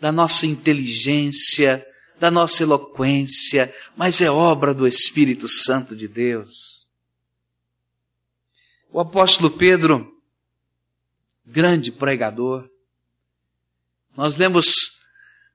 da 0.00 0.10
nossa 0.10 0.46
inteligência, 0.46 1.84
da 2.22 2.30
nossa 2.30 2.62
eloquência, 2.62 3.74
mas 3.96 4.20
é 4.20 4.30
obra 4.30 4.72
do 4.72 4.86
Espírito 4.86 5.48
Santo 5.48 5.96
de 5.96 6.06
Deus. 6.06 6.86
O 8.92 9.00
apóstolo 9.00 9.50
Pedro, 9.50 10.08
grande 11.44 11.90
pregador, 11.90 12.70
nós 14.16 14.36
lemos 14.36 14.72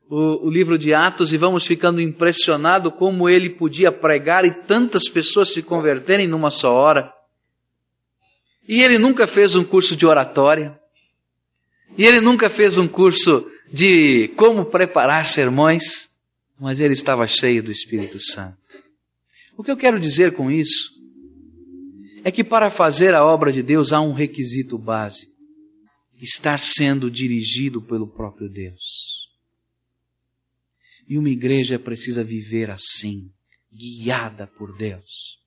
o, 0.10 0.46
o, 0.46 0.50
livro 0.50 0.78
de 0.78 0.94
Atos 0.94 1.32
e 1.32 1.38
vamos 1.38 1.66
ficando 1.66 2.02
impressionado 2.02 2.92
como 2.92 3.30
ele 3.30 3.50
podia 3.50 3.90
pregar 3.90 4.44
e 4.44 4.52
tantas 4.52 5.08
pessoas 5.08 5.54
se 5.54 5.62
converterem 5.62 6.28
numa 6.28 6.52
só 6.52 6.74
hora. 6.74 7.14
E 8.68 8.84
ele 8.84 8.98
nunca 8.98 9.26
fez 9.26 9.56
um 9.56 9.64
curso 9.64 9.96
de 9.96 10.06
oratória. 10.06 10.78
E 11.98 12.06
ele 12.06 12.20
nunca 12.20 12.50
fez 12.50 12.78
um 12.78 12.90
curso 12.90 13.50
de 13.72 14.34
como 14.36 14.66
preparar 14.66 15.26
sermões, 15.26 16.08
mas 16.60 16.80
ele 16.80 16.94
estava 16.94 17.26
cheio 17.28 17.64
do 17.64 17.72
Espírito 17.72 18.20
Santo. 18.20 18.58
O 19.58 19.64
que 19.64 19.72
eu 19.72 19.78
quero 19.78 20.00
dizer 20.00 20.34
com 20.34 20.52
isso 20.52 20.92
é 22.24 22.32
que 22.32 22.44
para 22.44 22.70
fazer 22.70 23.14
a 23.14 23.26
obra 23.26 23.52
de 23.52 23.64
Deus 23.64 23.94
há 23.94 24.02
um 24.02 24.14
requisito 24.14 24.78
básico: 24.78 25.32
estar 26.22 26.60
sendo 26.60 27.10
dirigido 27.10 27.82
pelo 27.82 28.08
próprio 28.08 28.50
Deus. 28.50 29.28
E 31.08 31.18
uma 31.18 31.30
igreja 31.30 31.80
precisa 31.80 32.24
viver 32.24 32.70
assim, 32.70 33.32
guiada 33.72 34.46
por 34.46 34.76
Deus. 34.78 35.40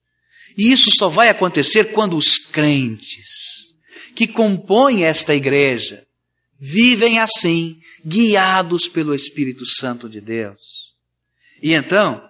E 0.57 0.71
isso 0.71 0.89
só 0.97 1.07
vai 1.07 1.29
acontecer 1.29 1.91
quando 1.91 2.17
os 2.17 2.37
crentes 2.37 3.71
que 4.15 4.27
compõem 4.27 5.03
esta 5.03 5.35
igreja 5.35 6.05
vivem 6.59 7.19
assim, 7.19 7.79
guiados 8.05 8.87
pelo 8.87 9.15
Espírito 9.15 9.65
Santo 9.65 10.09
de 10.09 10.19
Deus. 10.19 10.80
E 11.61 11.73
então, 11.73 12.27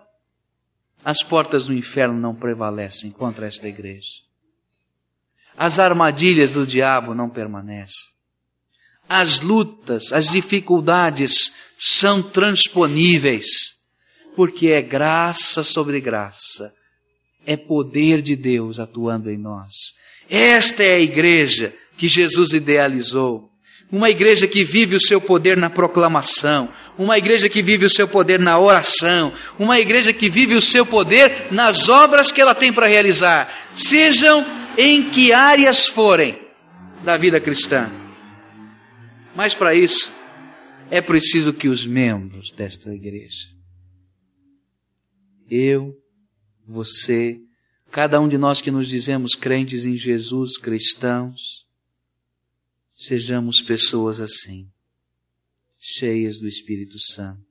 as 1.03 1.23
portas 1.23 1.65
do 1.65 1.73
inferno 1.73 2.19
não 2.19 2.35
prevalecem 2.35 3.11
contra 3.11 3.47
esta 3.47 3.67
igreja. 3.67 4.19
As 5.58 5.79
armadilhas 5.79 6.53
do 6.53 6.65
diabo 6.65 7.13
não 7.13 7.29
permanecem. 7.29 8.12
As 9.08 9.41
lutas, 9.41 10.13
as 10.13 10.29
dificuldades 10.29 11.53
são 11.77 12.21
transponíveis, 12.23 13.75
porque 14.36 14.67
é 14.67 14.82
graça 14.82 15.63
sobre 15.63 15.99
graça, 15.99 16.73
é 17.45 17.58
poder 17.58 18.21
de 18.21 18.36
Deus 18.36 18.79
atuando 18.79 19.29
em 19.29 19.38
nós. 19.38 19.93
Esta 20.29 20.84
é 20.84 20.95
a 20.95 20.99
igreja 20.99 21.75
que 21.97 22.08
Jesus 22.08 22.53
idealizou 22.53 23.50
uma 23.91 24.10
igreja 24.10 24.47
que 24.47 24.63
vive 24.63 24.95
o 24.95 25.01
seu 25.01 25.19
poder 25.19 25.58
na 25.58 25.69
proclamação, 25.69 26.69
uma 26.97 27.17
igreja 27.17 27.49
que 27.49 27.62
vive 27.62 27.86
o 27.86 27.89
seu 27.89 28.08
poder 28.08 28.39
na 28.39 28.58
oração, 28.58 29.34
uma 29.60 29.80
igreja 29.80 30.13
que 30.13 30.30
vive 30.30 30.56
o 30.56 30.62
seu 30.62 30.86
poder 30.86 31.51
nas 31.51 31.89
obras 31.89 32.32
que 32.32 32.39
ela 32.39 32.56
tem 32.56 32.71
para 32.71 32.88
realizar, 32.88 33.51
sejam 33.75 34.45
em 34.77 35.10
que 35.10 35.34
áreas 35.34 35.88
forem 35.88 36.39
da 37.04 37.17
vida 37.17 37.39
cristã. 37.41 37.91
Mas 39.36 39.54
para 39.54 39.75
isso, 39.75 40.13
é 40.89 41.01
preciso 41.01 41.51
que 41.51 41.67
os 41.67 41.86
membros 41.86 42.51
desta 42.51 42.93
igreja, 42.93 43.49
eu, 45.49 45.93
você, 46.65 47.38
cada 47.91 48.21
um 48.21 48.30
de 48.30 48.38
nós 48.38 48.62
que 48.62 48.71
nos 48.71 48.88
dizemos 48.88 49.36
crentes 49.36 49.86
em 49.86 49.97
Jesus, 49.97 50.58
cristãos, 50.58 51.65
sejamos 53.01 53.61
pessoas 53.61 54.19
assim, 54.19 54.67
cheias 55.79 56.39
do 56.39 56.47
Espírito 56.47 56.99
Santo. 56.99 57.41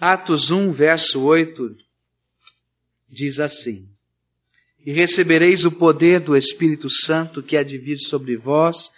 Atos 0.00 0.52
1, 0.52 0.70
verso 0.70 1.20
8, 1.20 1.76
diz 3.08 3.40
assim: 3.40 3.88
E 4.86 4.92
recebereis 4.92 5.64
o 5.64 5.72
poder 5.72 6.20
do 6.20 6.36
Espírito 6.36 6.88
Santo 6.88 7.42
que 7.42 7.56
há 7.56 7.64
de 7.64 7.76
vir 7.76 7.98
sobre 7.98 8.36
vós, 8.36 8.88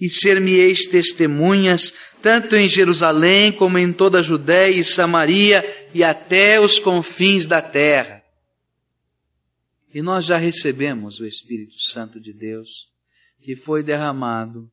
e 0.00 0.10
ser-me-eis 0.10 0.86
testemunhas, 0.86 1.92
tanto 2.20 2.56
em 2.56 2.68
Jerusalém 2.68 3.52
como 3.52 3.78
em 3.78 3.92
toda 3.92 4.18
a 4.18 4.22
Judéia 4.22 4.74
e 4.74 4.84
Samaria 4.84 5.90
e 5.94 6.02
até 6.02 6.60
os 6.60 6.80
confins 6.80 7.46
da 7.46 7.62
terra. 7.62 8.22
E 9.94 10.02
nós 10.02 10.24
já 10.24 10.36
recebemos 10.36 11.18
o 11.20 11.26
Espírito 11.26 11.80
Santo 11.80 12.20
de 12.20 12.32
Deus 12.32 12.88
que 13.40 13.56
foi 13.56 13.82
derramado 13.82 14.70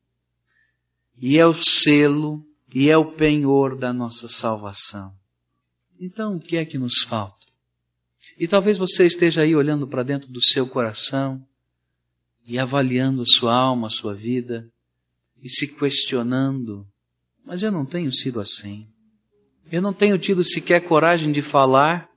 e 1.16 1.38
é 1.38 1.46
o 1.46 1.54
selo 1.54 2.44
e 2.74 2.90
é 2.90 2.96
o 2.96 3.12
penhor 3.12 3.76
da 3.76 3.92
nossa 3.92 4.28
salvação. 4.28 5.14
Então, 5.98 6.36
o 6.36 6.40
que 6.40 6.56
é 6.56 6.64
que 6.64 6.76
nos 6.76 7.02
falta? 7.02 7.46
E 8.38 8.46
talvez 8.46 8.76
você 8.76 9.06
esteja 9.06 9.42
aí 9.42 9.56
olhando 9.56 9.86
para 9.86 10.02
dentro 10.02 10.30
do 10.30 10.44
seu 10.44 10.66
coração 10.66 11.42
e 12.46 12.58
avaliando 12.58 13.22
a 13.22 13.26
sua 13.26 13.54
alma, 13.54 13.86
a 13.86 13.90
sua 13.90 14.14
vida 14.14 14.70
e 15.42 15.48
se 15.48 15.68
questionando: 15.68 16.86
mas 17.44 17.62
eu 17.62 17.72
não 17.72 17.86
tenho 17.86 18.12
sido 18.12 18.40
assim. 18.40 18.86
Eu 19.70 19.80
não 19.80 19.92
tenho 19.92 20.18
tido 20.18 20.44
sequer 20.44 20.80
coragem 20.80 21.32
de 21.32 21.40
falar, 21.40 22.10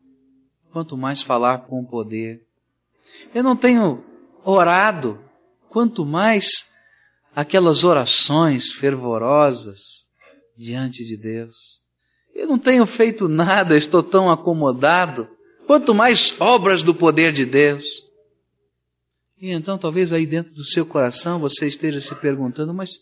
quanto 0.72 0.98
mais 0.98 1.22
falar 1.22 1.60
com 1.60 1.86
poder. 1.86 2.46
Eu 3.34 3.44
não 3.44 3.56
tenho 3.56 4.04
orado 4.44 5.20
quanto 5.70 6.06
mais 6.06 6.66
aquelas 7.36 7.84
orações 7.84 8.72
fervorosas 8.72 10.08
diante 10.58 11.06
de 11.06 11.16
Deus. 11.16 11.56
Eu 12.34 12.48
não 12.48 12.60
tenho 12.60 12.86
feito 12.86 13.28
nada, 13.28 13.78
estou 13.78 14.04
tão 14.04 14.30
acomodado. 14.30 15.30
Quanto 15.66 15.94
mais 15.94 16.40
obras 16.40 16.84
do 16.84 16.94
poder 16.94 17.32
de 17.32 17.46
Deus. 17.46 17.86
E 19.40 19.52
então 19.52 19.78
talvez 19.78 20.12
aí 20.12 20.26
dentro 20.26 20.54
do 20.54 20.66
seu 20.66 20.86
coração 20.86 21.40
você 21.40 21.68
esteja 21.68 22.02
se 22.02 22.14
perguntando, 22.16 22.74
mas 22.74 22.98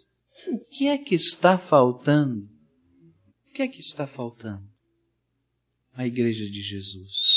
o 0.52 0.60
que 0.70 0.88
é 0.88 0.98
que 0.98 1.16
está 1.16 1.58
faltando? 1.58 2.48
O 3.50 3.54
que 3.54 3.62
é 3.62 3.68
que 3.68 3.80
está 3.80 4.06
faltando? 4.06 4.64
A 5.94 6.06
igreja 6.06 6.46
de 6.46 6.62
Jesus. 6.62 7.37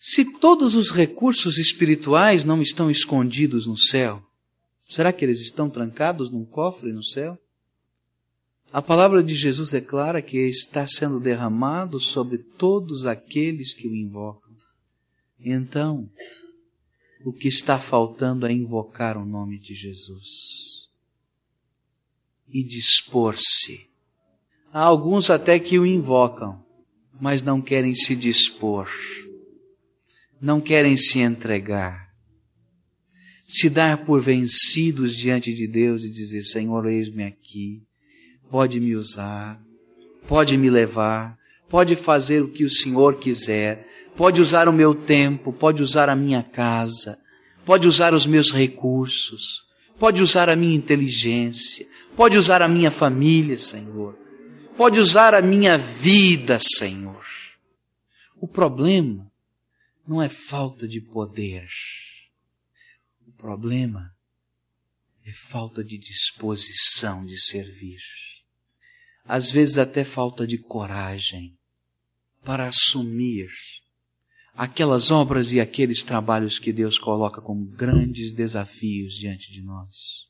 Se 0.00 0.24
todos 0.24 0.76
os 0.76 0.90
recursos 0.90 1.58
espirituais 1.58 2.44
não 2.44 2.62
estão 2.62 2.90
escondidos 2.90 3.66
no 3.66 3.76
céu, 3.76 4.22
será 4.86 5.12
que 5.12 5.24
eles 5.24 5.40
estão 5.40 5.68
trancados 5.68 6.30
num 6.30 6.44
cofre 6.44 6.92
no 6.92 7.02
céu? 7.02 7.36
A 8.72 8.80
palavra 8.80 9.22
de 9.24 9.34
Jesus 9.34 9.74
é 9.74 9.80
clara 9.80 10.22
que 10.22 10.38
está 10.38 10.86
sendo 10.86 11.18
derramado 11.18 11.98
sobre 11.98 12.38
todos 12.38 13.06
aqueles 13.06 13.74
que 13.74 13.88
o 13.88 13.94
invocam. 13.94 14.52
Então, 15.40 16.08
o 17.24 17.32
que 17.32 17.48
está 17.48 17.80
faltando 17.80 18.46
é 18.46 18.52
invocar 18.52 19.16
o 19.16 19.24
nome 19.24 19.58
de 19.58 19.74
Jesus 19.74 20.88
e 22.48 22.62
dispor-se. 22.62 23.88
Há 24.72 24.82
alguns 24.84 25.28
até 25.28 25.58
que 25.58 25.78
o 25.78 25.86
invocam, 25.86 26.64
mas 27.20 27.42
não 27.42 27.60
querem 27.60 27.94
se 27.94 28.14
dispor 28.14 28.88
não 30.40 30.60
querem 30.60 30.96
se 30.96 31.18
entregar, 31.18 32.08
se 33.46 33.68
dar 33.68 34.04
por 34.04 34.20
vencidos 34.20 35.16
diante 35.16 35.52
de 35.52 35.66
Deus 35.66 36.04
e 36.04 36.10
dizer: 36.10 36.42
Senhor, 36.44 36.86
eis-me 36.86 37.24
aqui, 37.24 37.82
pode 38.50 38.78
me 38.78 38.94
usar, 38.94 39.60
pode 40.26 40.56
me 40.56 40.70
levar, 40.70 41.36
pode 41.68 41.96
fazer 41.96 42.42
o 42.42 42.48
que 42.48 42.64
o 42.64 42.70
Senhor 42.70 43.18
quiser, 43.18 43.86
pode 44.16 44.40
usar 44.40 44.68
o 44.68 44.72
meu 44.72 44.94
tempo, 44.94 45.52
pode 45.52 45.82
usar 45.82 46.08
a 46.08 46.16
minha 46.16 46.42
casa, 46.42 47.18
pode 47.64 47.86
usar 47.86 48.14
os 48.14 48.26
meus 48.26 48.52
recursos, 48.52 49.64
pode 49.98 50.22
usar 50.22 50.48
a 50.48 50.56
minha 50.56 50.76
inteligência, 50.76 51.86
pode 52.16 52.36
usar 52.36 52.62
a 52.62 52.68
minha 52.68 52.90
família, 52.90 53.58
Senhor, 53.58 54.16
pode 54.76 55.00
usar 55.00 55.34
a 55.34 55.42
minha 55.42 55.76
vida, 55.76 56.58
Senhor. 56.60 57.26
O 58.40 58.46
problema 58.46 59.27
não 60.08 60.22
é 60.22 60.28
falta 60.30 60.88
de 60.88 61.02
poder. 61.02 61.68
O 63.26 63.32
problema 63.32 64.10
é 65.26 65.32
falta 65.32 65.84
de 65.84 65.98
disposição 65.98 67.26
de 67.26 67.38
servir. 67.38 68.00
Às 69.22 69.50
vezes 69.50 69.76
até 69.76 70.04
falta 70.04 70.46
de 70.46 70.56
coragem 70.56 71.54
para 72.42 72.68
assumir 72.68 73.50
aquelas 74.54 75.10
obras 75.10 75.52
e 75.52 75.60
aqueles 75.60 76.02
trabalhos 76.02 76.58
que 76.58 76.72
Deus 76.72 76.96
coloca 76.96 77.42
como 77.42 77.66
grandes 77.66 78.32
desafios 78.32 79.12
diante 79.14 79.52
de 79.52 79.60
nós. 79.60 80.26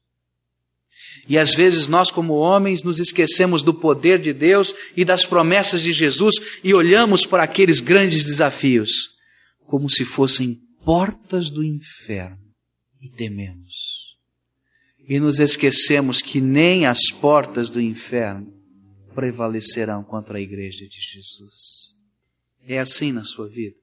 E 1.28 1.38
às 1.38 1.54
vezes 1.54 1.86
nós, 1.86 2.10
como 2.10 2.34
homens, 2.34 2.82
nos 2.82 2.98
esquecemos 2.98 3.62
do 3.62 3.72
poder 3.72 4.20
de 4.20 4.32
Deus 4.32 4.74
e 4.96 5.04
das 5.04 5.24
promessas 5.24 5.82
de 5.82 5.92
Jesus 5.92 6.34
e 6.64 6.74
olhamos 6.74 7.24
para 7.24 7.44
aqueles 7.44 7.78
grandes 7.78 8.24
desafios 8.26 9.16
como 9.68 9.88
se 9.88 10.04
fossem 10.04 10.58
portas 10.82 11.50
do 11.50 11.62
inferno 11.62 12.42
e 13.00 13.08
tememos. 13.08 14.16
E 15.06 15.20
nos 15.20 15.38
esquecemos 15.38 16.20
que 16.22 16.40
nem 16.40 16.86
as 16.86 17.10
portas 17.20 17.68
do 17.68 17.80
inferno 17.80 18.50
prevalecerão 19.14 20.02
contra 20.02 20.38
a 20.38 20.40
igreja 20.40 20.86
de 20.86 20.98
Jesus. 20.98 21.94
É 22.66 22.78
assim 22.78 23.12
na 23.12 23.24
sua 23.24 23.46
vida? 23.46 23.76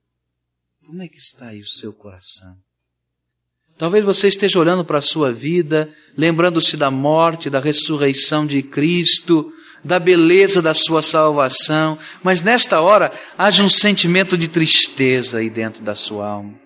Como 0.85 1.01
é 1.03 1.07
que 1.07 1.17
está 1.17 1.49
aí 1.49 1.59
o 1.59 1.67
seu 1.67 1.93
coração? 1.93 2.57
Talvez 3.77 4.03
você 4.03 4.27
esteja 4.27 4.59
olhando 4.59 4.83
para 4.83 4.99
a 4.99 5.03
sua 5.03 5.31
vida, 5.31 5.93
lembrando-se 6.17 6.77
da 6.77 6.89
morte, 6.89 7.49
da 7.49 7.59
ressurreição 7.59 8.45
de 8.47 8.63
Cristo, 8.63 9.53
da 9.85 9.99
beleza 9.99 10.63
da 10.63 10.73
sua 10.73 11.03
salvação, 11.03 11.97
mas 12.23 12.41
nesta 12.41 12.81
hora 12.81 13.13
haja 13.37 13.63
um 13.63 13.69
sentimento 13.69 14.35
de 14.35 14.47
tristeza 14.47 15.37
aí 15.37 15.49
dentro 15.49 15.83
da 15.83 15.93
sua 15.93 16.27
alma. 16.27 16.59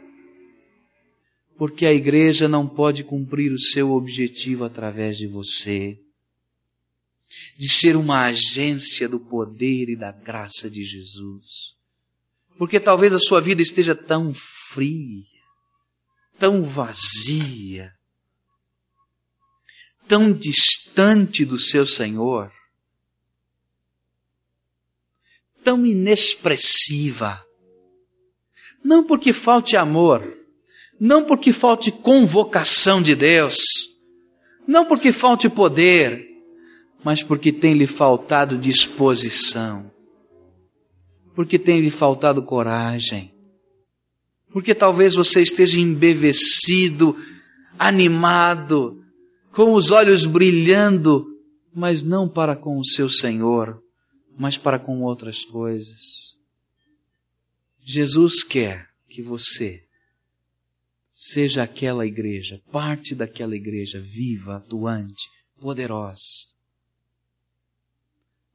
Porque 1.57 1.85
a 1.85 1.91
igreja 1.91 2.47
não 2.47 2.65
pode 2.65 3.03
cumprir 3.03 3.51
o 3.51 3.59
seu 3.59 3.91
objetivo 3.91 4.63
através 4.63 5.17
de 5.17 5.27
você, 5.27 5.99
de 7.57 7.67
ser 7.67 7.97
uma 7.97 8.27
agência 8.27 9.09
do 9.09 9.19
poder 9.19 9.89
e 9.89 9.97
da 9.97 10.13
graça 10.13 10.69
de 10.69 10.85
Jesus. 10.85 11.75
Porque 12.57 12.79
talvez 12.79 13.13
a 13.13 13.19
sua 13.19 13.41
vida 13.41 13.61
esteja 13.61 13.93
tão 13.93 14.33
fria, 14.33 15.25
tão 16.39 16.63
vazia, 16.63 17.91
tão 20.07 20.31
distante 20.31 21.43
do 21.43 21.59
seu 21.59 21.85
Senhor, 21.85 22.49
tão 25.69 25.85
inexpressiva. 25.85 27.39
Não 28.83 29.03
porque 29.03 29.31
falte 29.31 29.77
amor, 29.77 30.35
não 30.99 31.23
porque 31.23 31.53
falte 31.53 31.91
convocação 31.91 33.03
de 33.03 33.13
Deus, 33.13 33.55
não 34.67 34.83
porque 34.83 35.11
falte 35.11 35.47
poder, 35.47 36.27
mas 37.03 37.21
porque 37.21 37.51
tem 37.51 37.75
lhe 37.75 37.85
faltado 37.85 38.57
disposição, 38.57 39.91
porque 41.35 41.59
tem 41.59 41.81
lhe 41.81 41.91
faltado 41.91 42.41
coragem, 42.41 43.31
porque 44.51 44.73
talvez 44.73 45.13
você 45.13 45.43
esteja 45.43 45.79
embevecido, 45.79 47.15
animado, 47.77 49.03
com 49.51 49.73
os 49.73 49.91
olhos 49.91 50.25
brilhando, 50.25 51.27
mas 51.71 52.01
não 52.01 52.27
para 52.27 52.55
com 52.55 52.79
o 52.79 52.83
seu 52.83 53.07
Senhor, 53.07 53.79
mas 54.39 54.57
para 54.57 54.79
com 54.79 55.01
outras 55.01 55.43
coisas. 55.43 56.39
Jesus 57.81 58.41
quer 58.41 58.89
que 59.09 59.21
você 59.21 59.85
seja 61.13 61.63
aquela 61.63 62.05
igreja, 62.05 62.63
parte 62.71 63.13
daquela 63.13 63.53
igreja 63.53 63.99
viva, 63.99 64.55
atuante, 64.55 65.29
poderosa. 65.59 66.47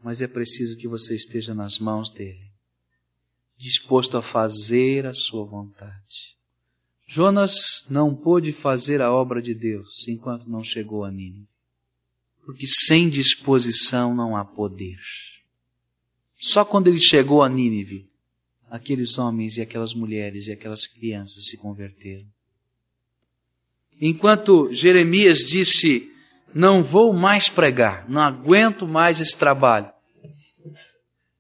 Mas 0.03 0.23
é 0.23 0.27
preciso 0.27 0.75
que 0.79 0.88
você 0.88 1.14
esteja 1.16 1.55
nas 1.55 1.79
mãos 1.79 2.11
dele, 2.11 2.51
disposto 3.59 4.16
a 4.16 4.23
fazer 4.23 5.05
a 5.05 5.12
sua 5.12 5.44
vontade. 5.44 6.35
Jonas 7.07 7.85
não 7.90 8.16
pôde 8.16 8.53
fazer 8.53 9.03
a 9.03 9.12
obra 9.12 9.42
de 9.42 9.55
Deus 9.55 10.09
enquanto 10.09 10.49
não 10.49 10.64
chegou 10.64 11.05
a 11.05 11.11
Nínive, 11.11 11.47
porque 12.47 12.66
sem 12.66 13.11
disposição 13.11 14.14
não 14.14 14.35
há 14.35 14.47
poder. 14.47 14.97
Só 16.37 16.64
quando 16.64 16.88
ele 16.88 17.01
chegou 17.01 17.42
a 17.42 17.49
Nínive, 17.49 18.07
aqueles 18.68 19.18
homens 19.18 19.57
e 19.57 19.62
aquelas 19.62 19.94
mulheres 19.94 20.47
e 20.47 20.53
aquelas 20.53 20.87
crianças 20.87 21.47
se 21.47 21.57
converteram. 21.57 22.27
Enquanto 24.01 24.73
Jeremias 24.73 25.38
disse: 25.38 26.11
Não 26.55 26.83
vou 26.83 27.12
mais 27.12 27.49
pregar, 27.49 28.09
não 28.09 28.20
aguento 28.20 28.87
mais 28.87 29.20
esse 29.20 29.37
trabalho, 29.37 29.92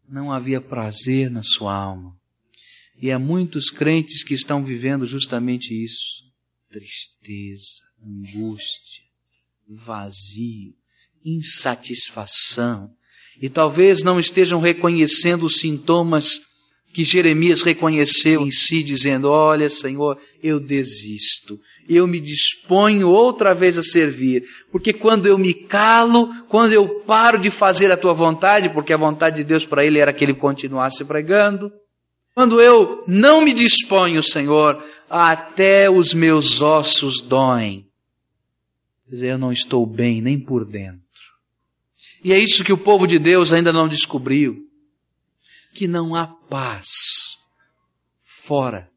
não 0.08 0.32
havia 0.32 0.60
prazer 0.60 1.30
na 1.30 1.42
sua 1.42 1.74
alma. 1.74 2.16
E 3.00 3.10
há 3.10 3.18
muitos 3.18 3.70
crentes 3.70 4.22
que 4.22 4.34
estão 4.34 4.64
vivendo 4.64 5.04
justamente 5.04 5.74
isso: 5.74 6.24
tristeza, 6.70 7.82
angústia, 8.00 9.04
vazio, 9.68 10.74
insatisfação, 11.24 12.94
e 13.40 13.48
talvez 13.48 14.02
não 14.02 14.18
estejam 14.18 14.60
reconhecendo 14.60 15.44
os 15.44 15.56
sintomas 15.58 16.40
que 16.94 17.02
Jeremias 17.02 17.62
reconheceu 17.62 18.46
em 18.46 18.50
si, 18.50 18.82
dizendo: 18.82 19.28
Olha, 19.28 19.68
Senhor, 19.68 20.16
eu 20.42 20.60
desisto, 20.60 21.58
eu 21.88 22.06
me 22.06 22.20
disponho 22.20 23.08
outra 23.08 23.52
vez 23.52 23.76
a 23.76 23.82
servir, 23.82 24.44
porque 24.70 24.92
quando 24.92 25.26
eu 25.26 25.36
me 25.36 25.52
calo, 25.52 26.28
quando 26.48 26.72
eu 26.72 27.00
paro 27.00 27.38
de 27.38 27.50
fazer 27.50 27.90
a 27.90 27.96
tua 27.96 28.14
vontade, 28.14 28.68
porque 28.68 28.92
a 28.92 28.96
vontade 28.96 29.36
de 29.36 29.44
Deus 29.44 29.66
para 29.66 29.84
ele 29.84 29.98
era 29.98 30.12
que 30.12 30.24
ele 30.24 30.34
continuasse 30.34 31.04
pregando, 31.04 31.72
quando 32.34 32.60
eu 32.60 33.04
não 33.06 33.40
me 33.40 33.52
disponho, 33.52 34.22
Senhor, 34.22 34.82
até 35.10 35.90
os 35.90 36.14
meus 36.14 36.60
ossos 36.60 37.20
doem. 37.20 37.86
Dizer, 39.08 39.32
eu 39.32 39.38
não 39.38 39.52
estou 39.52 39.84
bem 39.86 40.20
nem 40.20 40.40
por 40.40 40.64
dentro. 40.64 41.03
E 42.24 42.32
é 42.32 42.38
isso 42.38 42.64
que 42.64 42.72
o 42.72 42.78
povo 42.78 43.06
de 43.06 43.18
Deus 43.18 43.52
ainda 43.52 43.70
não 43.70 43.86
descobriu. 43.86 44.66
Que 45.74 45.86
não 45.86 46.14
há 46.14 46.26
paz 46.26 47.36
fora 48.22 48.90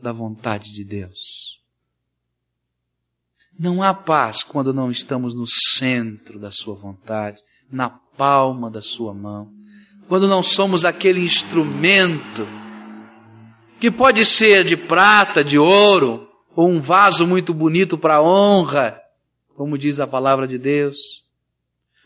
da 0.00 0.12
vontade 0.12 0.72
de 0.72 0.84
Deus. 0.84 1.58
Não 3.58 3.82
há 3.82 3.92
paz 3.92 4.44
quando 4.44 4.72
não 4.72 4.88
estamos 4.88 5.34
no 5.34 5.46
centro 5.48 6.38
da 6.38 6.52
Sua 6.52 6.76
vontade, 6.76 7.42
na 7.70 7.90
palma 7.90 8.70
da 8.70 8.80
Sua 8.80 9.12
mão. 9.12 9.52
Quando 10.08 10.28
não 10.28 10.42
somos 10.42 10.84
aquele 10.84 11.20
instrumento 11.20 12.46
que 13.80 13.90
pode 13.90 14.24
ser 14.24 14.64
de 14.64 14.76
prata, 14.76 15.42
de 15.42 15.58
ouro, 15.58 16.28
ou 16.54 16.68
um 16.68 16.80
vaso 16.80 17.26
muito 17.26 17.52
bonito 17.52 17.98
para 17.98 18.22
honra, 18.22 19.00
como 19.56 19.76
diz 19.76 19.98
a 19.98 20.06
palavra 20.06 20.46
de 20.46 20.56
Deus. 20.56 21.28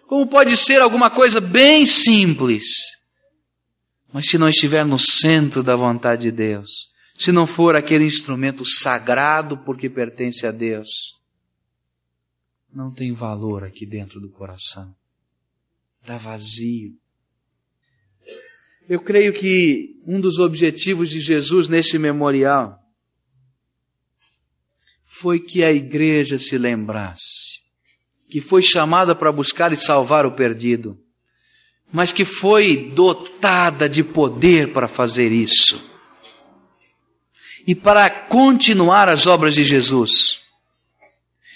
Como 0.06 0.26
pode 0.26 0.56
ser 0.56 0.80
alguma 0.80 1.10
coisa 1.10 1.40
bem 1.40 1.86
simples, 1.86 2.64
mas 4.12 4.26
se 4.26 4.38
não 4.38 4.48
estiver 4.48 4.84
no 4.84 4.98
centro 4.98 5.62
da 5.62 5.74
vontade 5.74 6.22
de 6.24 6.30
Deus, 6.30 6.88
se 7.16 7.32
não 7.32 7.46
for 7.46 7.74
aquele 7.74 8.04
instrumento 8.04 8.64
sagrado 8.64 9.58
porque 9.58 9.88
pertence 9.88 10.46
a 10.46 10.50
Deus, 10.50 10.88
não 12.72 12.92
tem 12.92 13.12
valor 13.12 13.64
aqui 13.64 13.86
dentro 13.86 14.20
do 14.20 14.28
coração. 14.28 14.94
Está 16.00 16.18
vazio. 16.18 16.98
Eu 18.88 19.00
creio 19.00 19.32
que 19.32 20.00
um 20.06 20.20
dos 20.20 20.38
objetivos 20.38 21.08
de 21.08 21.20
Jesus 21.20 21.68
neste 21.68 21.98
memorial 21.98 22.78
foi 25.06 25.40
que 25.40 25.64
a 25.64 25.72
igreja 25.72 26.38
se 26.38 26.58
lembrasse 26.58 27.53
que 28.34 28.40
foi 28.40 28.62
chamada 28.62 29.14
para 29.14 29.30
buscar 29.30 29.72
e 29.72 29.76
salvar 29.76 30.26
o 30.26 30.32
perdido, 30.32 30.98
mas 31.92 32.12
que 32.12 32.24
foi 32.24 32.90
dotada 32.90 33.88
de 33.88 34.02
poder 34.02 34.72
para 34.72 34.88
fazer 34.88 35.30
isso. 35.30 35.80
E 37.64 37.76
para 37.76 38.10
continuar 38.10 39.08
as 39.08 39.28
obras 39.28 39.54
de 39.54 39.62
Jesus 39.62 40.40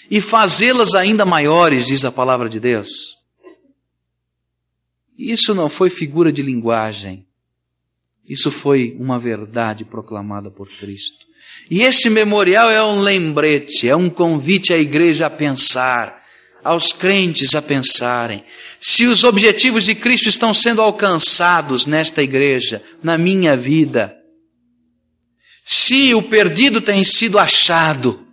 e 0.09 0.21
fazê-las 0.21 0.95
ainda 0.95 1.25
maiores, 1.25 1.85
diz 1.85 2.05
a 2.05 2.13
palavra 2.13 2.47
de 2.47 2.61
Deus. 2.61 2.87
Isso 5.17 5.53
não 5.53 5.67
foi 5.67 5.89
figura 5.89 6.31
de 6.31 6.41
linguagem. 6.41 7.27
Isso 8.25 8.49
foi 8.49 8.95
uma 8.97 9.19
verdade 9.19 9.83
proclamada 9.83 10.49
por 10.49 10.69
Cristo. 10.69 11.25
E 11.69 11.81
esse 11.81 12.09
memorial 12.09 12.71
é 12.71 12.81
um 12.81 13.01
lembrete, 13.01 13.89
é 13.89 13.97
um 13.97 14.09
convite 14.09 14.71
à 14.71 14.77
igreja 14.77 15.25
a 15.25 15.29
pensar, 15.29 16.18
aos 16.63 16.91
crentes 16.91 17.55
a 17.55 17.61
pensarem. 17.61 18.43
Se 18.79 19.05
os 19.05 19.23
objetivos 19.23 19.85
de 19.85 19.95
Cristo 19.95 20.29
estão 20.29 20.53
sendo 20.53 20.81
alcançados 20.81 21.85
nesta 21.85 22.21
igreja, 22.21 22.81
na 23.01 23.17
minha 23.17 23.55
vida, 23.55 24.15
se 25.65 26.13
o 26.13 26.21
perdido 26.21 26.81
tem 26.81 27.03
sido 27.03 27.37
achado 27.37 28.25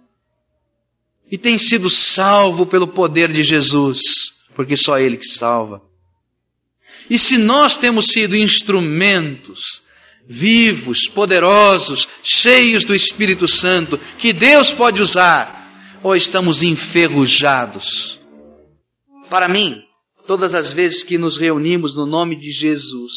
e 1.31 1.37
tem 1.37 1.59
sido 1.59 1.91
salvo 1.91 2.67
pelo 2.67 2.89
poder 2.89 3.33
de 3.33 3.43
Jesus, 3.43 4.01
porque 4.55 4.77
só 4.77 4.99
Ele 4.99 5.17
que 5.17 5.27
salva. 5.27 5.83
E 7.11 7.19
se 7.19 7.39
nós 7.39 7.77
temos 7.77 8.07
sido 8.07 8.37
instrumentos 8.37 9.85
vivos, 10.27 11.07
poderosos, 11.07 12.09
cheios 12.23 12.85
do 12.85 12.95
Espírito 12.95 13.47
Santo, 13.47 13.99
que 14.19 14.33
Deus 14.33 14.73
pode 14.73 15.01
usar, 15.01 15.99
ou 16.03 16.17
estamos 16.17 16.63
enferrujados. 16.63 18.16
Para 19.29 19.49
mim, 19.49 19.83
todas 20.27 20.55
as 20.55 20.73
vezes 20.73 21.03
que 21.03 21.19
nos 21.19 21.37
reunimos 21.37 21.97
no 21.97 22.07
nome 22.07 22.37
de 22.37 22.51
Jesus, 22.51 23.13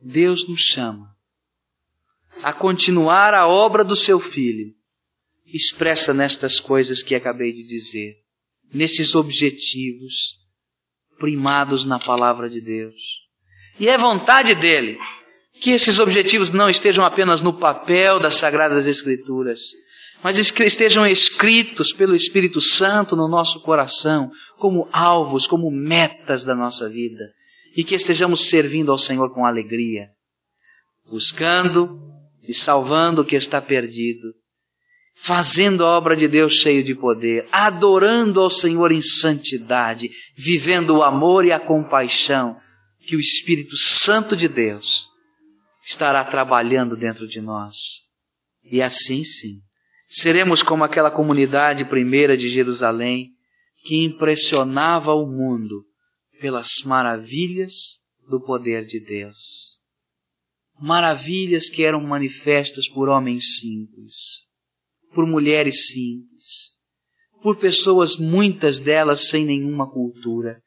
Deus 0.00 0.48
nos 0.48 0.60
chama 0.60 1.08
a 2.42 2.52
continuar 2.52 3.34
a 3.34 3.46
obra 3.46 3.84
do 3.84 3.94
seu 3.94 4.18
Filho, 4.18 4.72
expressa 5.46 6.14
nestas 6.14 6.58
coisas 6.58 7.02
que 7.02 7.14
acabei 7.14 7.52
de 7.52 7.66
dizer, 7.66 8.16
nesses 8.72 9.14
objetivos 9.14 10.38
primados 11.18 11.84
na 11.84 11.98
palavra 11.98 12.48
de 12.48 12.60
Deus. 12.60 12.94
E 13.78 13.88
é 13.88 13.98
vontade 13.98 14.54
dele 14.54 14.98
que 15.60 15.70
esses 15.70 15.98
objetivos 16.00 16.50
não 16.50 16.68
estejam 16.70 17.04
apenas 17.04 17.42
no 17.42 17.58
papel 17.58 18.18
das 18.18 18.36
Sagradas 18.36 18.86
Escrituras, 18.86 19.60
mas 20.22 20.38
estejam 20.38 21.06
escritos 21.06 21.92
pelo 21.92 22.14
Espírito 22.14 22.60
Santo 22.60 23.16
no 23.16 23.28
nosso 23.28 23.60
coração, 23.60 24.30
como 24.60 24.88
alvos, 24.92 25.46
como 25.46 25.70
metas 25.70 26.44
da 26.44 26.54
nossa 26.54 26.88
vida, 26.88 27.32
e 27.76 27.82
que 27.82 27.96
estejamos 27.96 28.48
servindo 28.48 28.92
ao 28.92 28.98
Senhor 28.98 29.34
com 29.34 29.44
alegria, 29.44 30.10
buscando 31.10 31.98
e 32.46 32.54
salvando 32.54 33.22
o 33.22 33.24
que 33.24 33.34
está 33.34 33.60
perdido, 33.60 34.32
fazendo 35.22 35.84
a 35.84 35.96
obra 35.96 36.16
de 36.16 36.28
Deus 36.28 36.54
cheio 36.54 36.84
de 36.84 36.94
poder, 36.94 37.46
adorando 37.50 38.40
ao 38.40 38.50
Senhor 38.50 38.92
em 38.92 39.02
santidade, 39.02 40.10
vivendo 40.36 40.96
o 40.96 41.02
amor 41.02 41.44
e 41.44 41.52
a 41.52 41.58
compaixão 41.58 42.56
que 43.00 43.16
o 43.16 43.20
Espírito 43.20 43.76
Santo 43.76 44.36
de 44.36 44.48
Deus 44.48 45.08
estará 45.84 46.24
trabalhando 46.24 46.96
dentro 46.96 47.26
de 47.26 47.40
nós. 47.40 47.74
E 48.64 48.82
assim 48.82 49.24
sim, 49.24 49.60
seremos 50.08 50.62
como 50.62 50.84
aquela 50.84 51.10
comunidade 51.10 51.84
primeira 51.86 52.36
de 52.36 52.48
Jerusalém 52.50 53.30
que 53.82 54.04
impressionava 54.04 55.12
o 55.14 55.26
mundo 55.26 55.84
pelas 56.40 56.82
maravilhas 56.84 57.72
do 58.28 58.40
poder 58.40 58.86
de 58.86 59.00
Deus. 59.00 59.78
Maravilhas 60.80 61.68
que 61.68 61.84
eram 61.84 62.00
manifestas 62.02 62.88
por 62.88 63.08
homens 63.08 63.58
simples, 63.58 64.14
por 65.14 65.26
mulheres 65.26 65.88
simples, 65.88 66.78
por 67.42 67.56
pessoas, 67.58 68.16
muitas 68.16 68.78
delas 68.78 69.28
sem 69.28 69.44
nenhuma 69.44 69.90
cultura, 69.90 70.62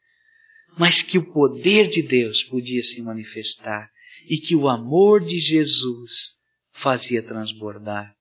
mas 0.78 1.02
que 1.02 1.18
o 1.18 1.32
poder 1.32 1.88
de 1.88 2.02
Deus 2.02 2.42
podia 2.44 2.82
se 2.82 3.02
manifestar 3.02 3.88
e 4.28 4.38
que 4.38 4.56
o 4.56 4.68
amor 4.68 5.24
de 5.24 5.38
Jesus 5.38 6.36
fazia 6.72 7.22
transbordar. 7.22 8.14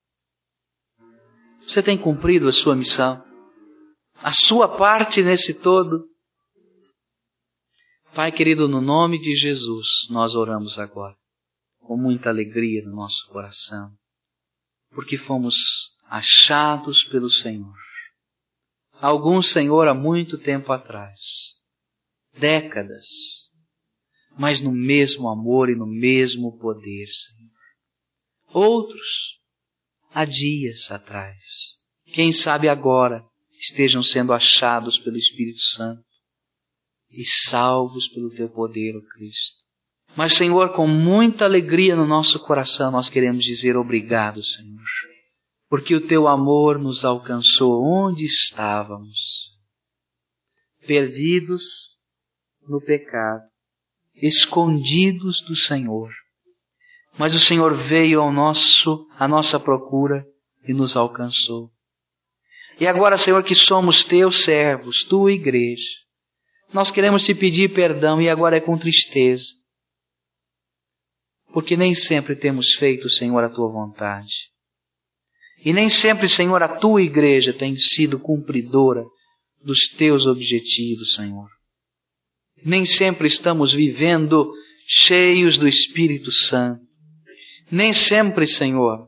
Você 1.61 1.81
tem 1.81 1.97
cumprido 1.97 2.47
a 2.47 2.51
sua 2.51 2.75
missão? 2.75 3.32
A 4.23 4.31
sua 4.31 4.77
parte 4.77 5.21
nesse 5.21 5.53
todo? 5.53 6.07
Pai 8.15 8.31
querido, 8.31 8.69
no 8.69 8.79
nome 8.79 9.19
de 9.19 9.35
Jesus, 9.35 10.07
nós 10.09 10.33
oramos 10.33 10.79
agora, 10.79 11.13
com 11.81 11.97
muita 11.97 12.29
alegria 12.29 12.81
no 12.85 12.95
nosso 12.95 13.27
coração, 13.27 13.91
porque 14.91 15.17
fomos 15.17 15.57
achados 16.05 17.03
pelo 17.03 17.29
Senhor. 17.29 17.75
Alguns, 18.93 19.51
Senhor, 19.51 19.89
há 19.89 19.93
muito 19.93 20.37
tempo 20.37 20.71
atrás, 20.71 21.19
décadas, 22.31 23.05
mas 24.39 24.61
no 24.61 24.71
mesmo 24.71 25.27
amor 25.27 25.69
e 25.69 25.75
no 25.75 25.85
mesmo 25.85 26.57
poder, 26.59 27.07
Senhor. 27.07 27.51
Outros, 28.53 29.37
há 30.11 30.23
dias 30.23 30.89
atrás, 30.89 31.43
quem 32.13 32.31
sabe 32.31 32.69
agora, 32.69 33.21
estejam 33.63 34.03
sendo 34.03 34.33
achados 34.33 34.99
pelo 34.99 35.17
Espírito 35.17 35.61
Santo 35.61 36.03
e 37.09 37.23
salvos 37.23 38.07
pelo 38.09 38.29
Teu 38.29 38.49
poder, 38.49 38.95
ó 38.97 39.01
Cristo. 39.13 39.63
Mas, 40.15 40.33
Senhor, 40.33 40.73
com 40.73 40.87
muita 40.87 41.45
alegria 41.45 41.95
no 41.95 42.05
nosso 42.05 42.39
coração, 42.39 42.91
nós 42.91 43.09
queremos 43.09 43.43
dizer 43.43 43.77
obrigado, 43.77 44.43
Senhor, 44.43 44.83
porque 45.69 45.95
o 45.95 46.05
Teu 46.05 46.27
amor 46.27 46.77
nos 46.77 47.03
alcançou 47.05 47.81
onde 47.83 48.25
estávamos, 48.25 49.49
perdidos 50.85 51.63
no 52.67 52.81
pecado 52.81 53.53
escondidos 54.15 55.43
do 55.47 55.55
Senhor. 55.55 56.11
Mas 57.17 57.35
o 57.35 57.39
Senhor 57.39 57.75
veio 57.87 58.21
ao 58.21 58.31
nosso, 58.31 59.07
à 59.17 59.27
nossa 59.27 59.59
procura 59.59 60.25
e 60.67 60.73
nos 60.73 60.95
alcançou. 60.95 61.69
E 62.83 62.87
agora, 62.87 63.17
Senhor, 63.17 63.43
que 63.43 63.55
somos 63.55 64.03
teus 64.03 64.43
servos, 64.43 65.03
tua 65.03 65.31
igreja, 65.31 65.89
nós 66.73 66.91
queremos 66.91 67.23
te 67.23 67.33
pedir 67.33 67.73
perdão 67.73 68.21
e 68.21 68.29
agora 68.29 68.57
é 68.57 68.61
com 68.61 68.77
tristeza. 68.77 69.45
Porque 71.53 71.77
nem 71.77 71.95
sempre 71.95 72.35
temos 72.35 72.73
feito, 72.73 73.09
Senhor, 73.09 73.43
a 73.43 73.49
tua 73.49 73.71
vontade. 73.71 74.33
E 75.63 75.71
nem 75.71 75.87
sempre, 75.87 76.27
Senhor, 76.27 76.61
a 76.61 76.67
tua 76.67 77.01
igreja 77.01 77.53
tem 77.53 77.75
sido 77.77 78.19
cumpridora 78.19 79.03
dos 79.63 79.87
teus 79.89 80.25
objetivos, 80.25 81.13
Senhor 81.13 81.47
nem 82.65 82.85
sempre 82.85 83.27
estamos 83.27 83.73
vivendo 83.73 84.51
cheios 84.87 85.57
do 85.57 85.67
Espírito 85.67 86.31
Santo. 86.31 86.81
Nem 87.69 87.93
sempre, 87.93 88.47
Senhor, 88.47 89.07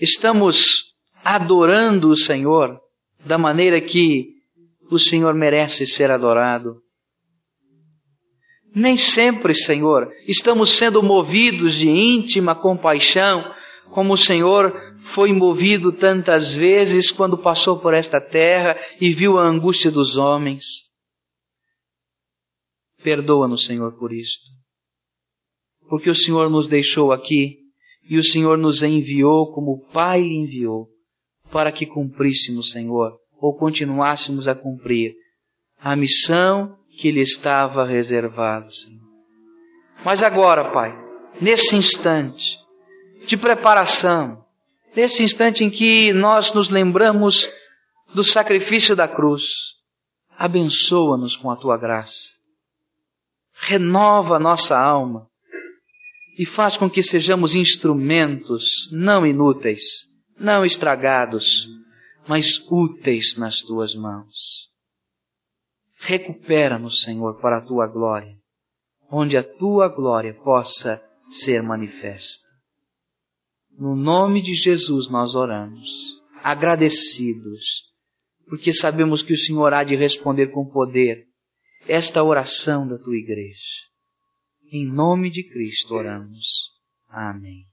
estamos 0.00 0.91
adorando 1.24 2.08
o 2.08 2.16
Senhor 2.16 2.78
da 3.24 3.38
maneira 3.38 3.80
que 3.80 4.32
o 4.90 4.98
Senhor 4.98 5.34
merece 5.34 5.86
ser 5.86 6.10
adorado. 6.10 6.76
Nem 8.74 8.96
sempre, 8.96 9.54
Senhor, 9.54 10.10
estamos 10.26 10.70
sendo 10.70 11.02
movidos 11.02 11.74
de 11.74 11.88
íntima 11.88 12.54
compaixão, 12.54 13.42
como 13.90 14.14
o 14.14 14.18
Senhor 14.18 14.72
foi 15.08 15.32
movido 15.32 15.92
tantas 15.92 16.54
vezes 16.54 17.10
quando 17.10 17.36
passou 17.36 17.80
por 17.80 17.92
esta 17.92 18.20
terra 18.20 18.76
e 19.00 19.12
viu 19.12 19.38
a 19.38 19.46
angústia 19.46 19.90
dos 19.90 20.16
homens. 20.16 20.64
Perdoa-nos, 23.02 23.64
Senhor, 23.64 23.98
por 23.98 24.12
isto. 24.12 24.44
Porque 25.88 26.08
o 26.08 26.14
Senhor 26.14 26.48
nos 26.48 26.68
deixou 26.68 27.12
aqui 27.12 27.58
e 28.08 28.16
o 28.16 28.24
Senhor 28.24 28.56
nos 28.56 28.82
enviou 28.82 29.52
como 29.52 29.72
o 29.72 29.92
Pai 29.92 30.20
enviou, 30.20 30.88
para 31.52 31.70
que 31.70 31.86
cumpríssemos, 31.86 32.70
Senhor, 32.70 33.18
ou 33.40 33.56
continuássemos 33.56 34.48
a 34.48 34.54
cumprir 34.54 35.14
a 35.78 35.94
missão 35.94 36.76
que 36.98 37.10
lhe 37.10 37.20
estava 37.20 37.86
reservada, 37.86 38.70
Senhor. 38.70 39.00
Mas 40.04 40.22
agora, 40.22 40.72
Pai, 40.72 40.92
nesse 41.40 41.76
instante 41.76 42.58
de 43.26 43.36
preparação, 43.36 44.44
nesse 44.96 45.22
instante 45.22 45.62
em 45.62 45.70
que 45.70 46.12
nós 46.12 46.52
nos 46.52 46.70
lembramos 46.70 47.48
do 48.14 48.24
sacrifício 48.24 48.96
da 48.96 49.06
cruz, 49.06 49.44
abençoa-nos 50.36 51.36
com 51.36 51.50
a 51.50 51.56
tua 51.56 51.76
graça 51.76 52.42
renova 53.62 54.40
nossa 54.40 54.78
alma 54.78 55.28
e 56.36 56.44
faz 56.44 56.76
com 56.76 56.90
que 56.90 57.02
sejamos 57.02 57.54
instrumentos 57.54 58.90
não 58.90 59.24
inúteis, 59.24 59.82
não 60.42 60.64
estragados, 60.64 61.68
mas 62.28 62.58
úteis 62.70 63.36
nas 63.36 63.60
tuas 63.60 63.94
mãos. 63.94 64.68
Recupera-nos, 65.98 67.02
Senhor, 67.02 67.40
para 67.40 67.58
a 67.58 67.60
tua 67.64 67.86
glória, 67.86 68.36
onde 69.10 69.36
a 69.36 69.44
tua 69.44 69.88
glória 69.88 70.34
possa 70.34 71.00
ser 71.30 71.62
manifesta. 71.62 72.48
No 73.78 73.94
nome 73.94 74.42
de 74.42 74.54
Jesus 74.54 75.08
nós 75.08 75.34
oramos, 75.34 75.88
agradecidos, 76.42 77.64
porque 78.48 78.72
sabemos 78.72 79.22
que 79.22 79.32
o 79.32 79.38
Senhor 79.38 79.72
há 79.72 79.84
de 79.84 79.94
responder 79.94 80.48
com 80.48 80.68
poder 80.68 81.24
esta 81.86 82.22
oração 82.22 82.86
da 82.86 82.98
tua 82.98 83.16
igreja. 83.16 83.82
Em 84.72 84.86
nome 84.86 85.30
de 85.30 85.44
Cristo 85.48 85.94
oramos. 85.94 86.46
Amém. 87.08 87.71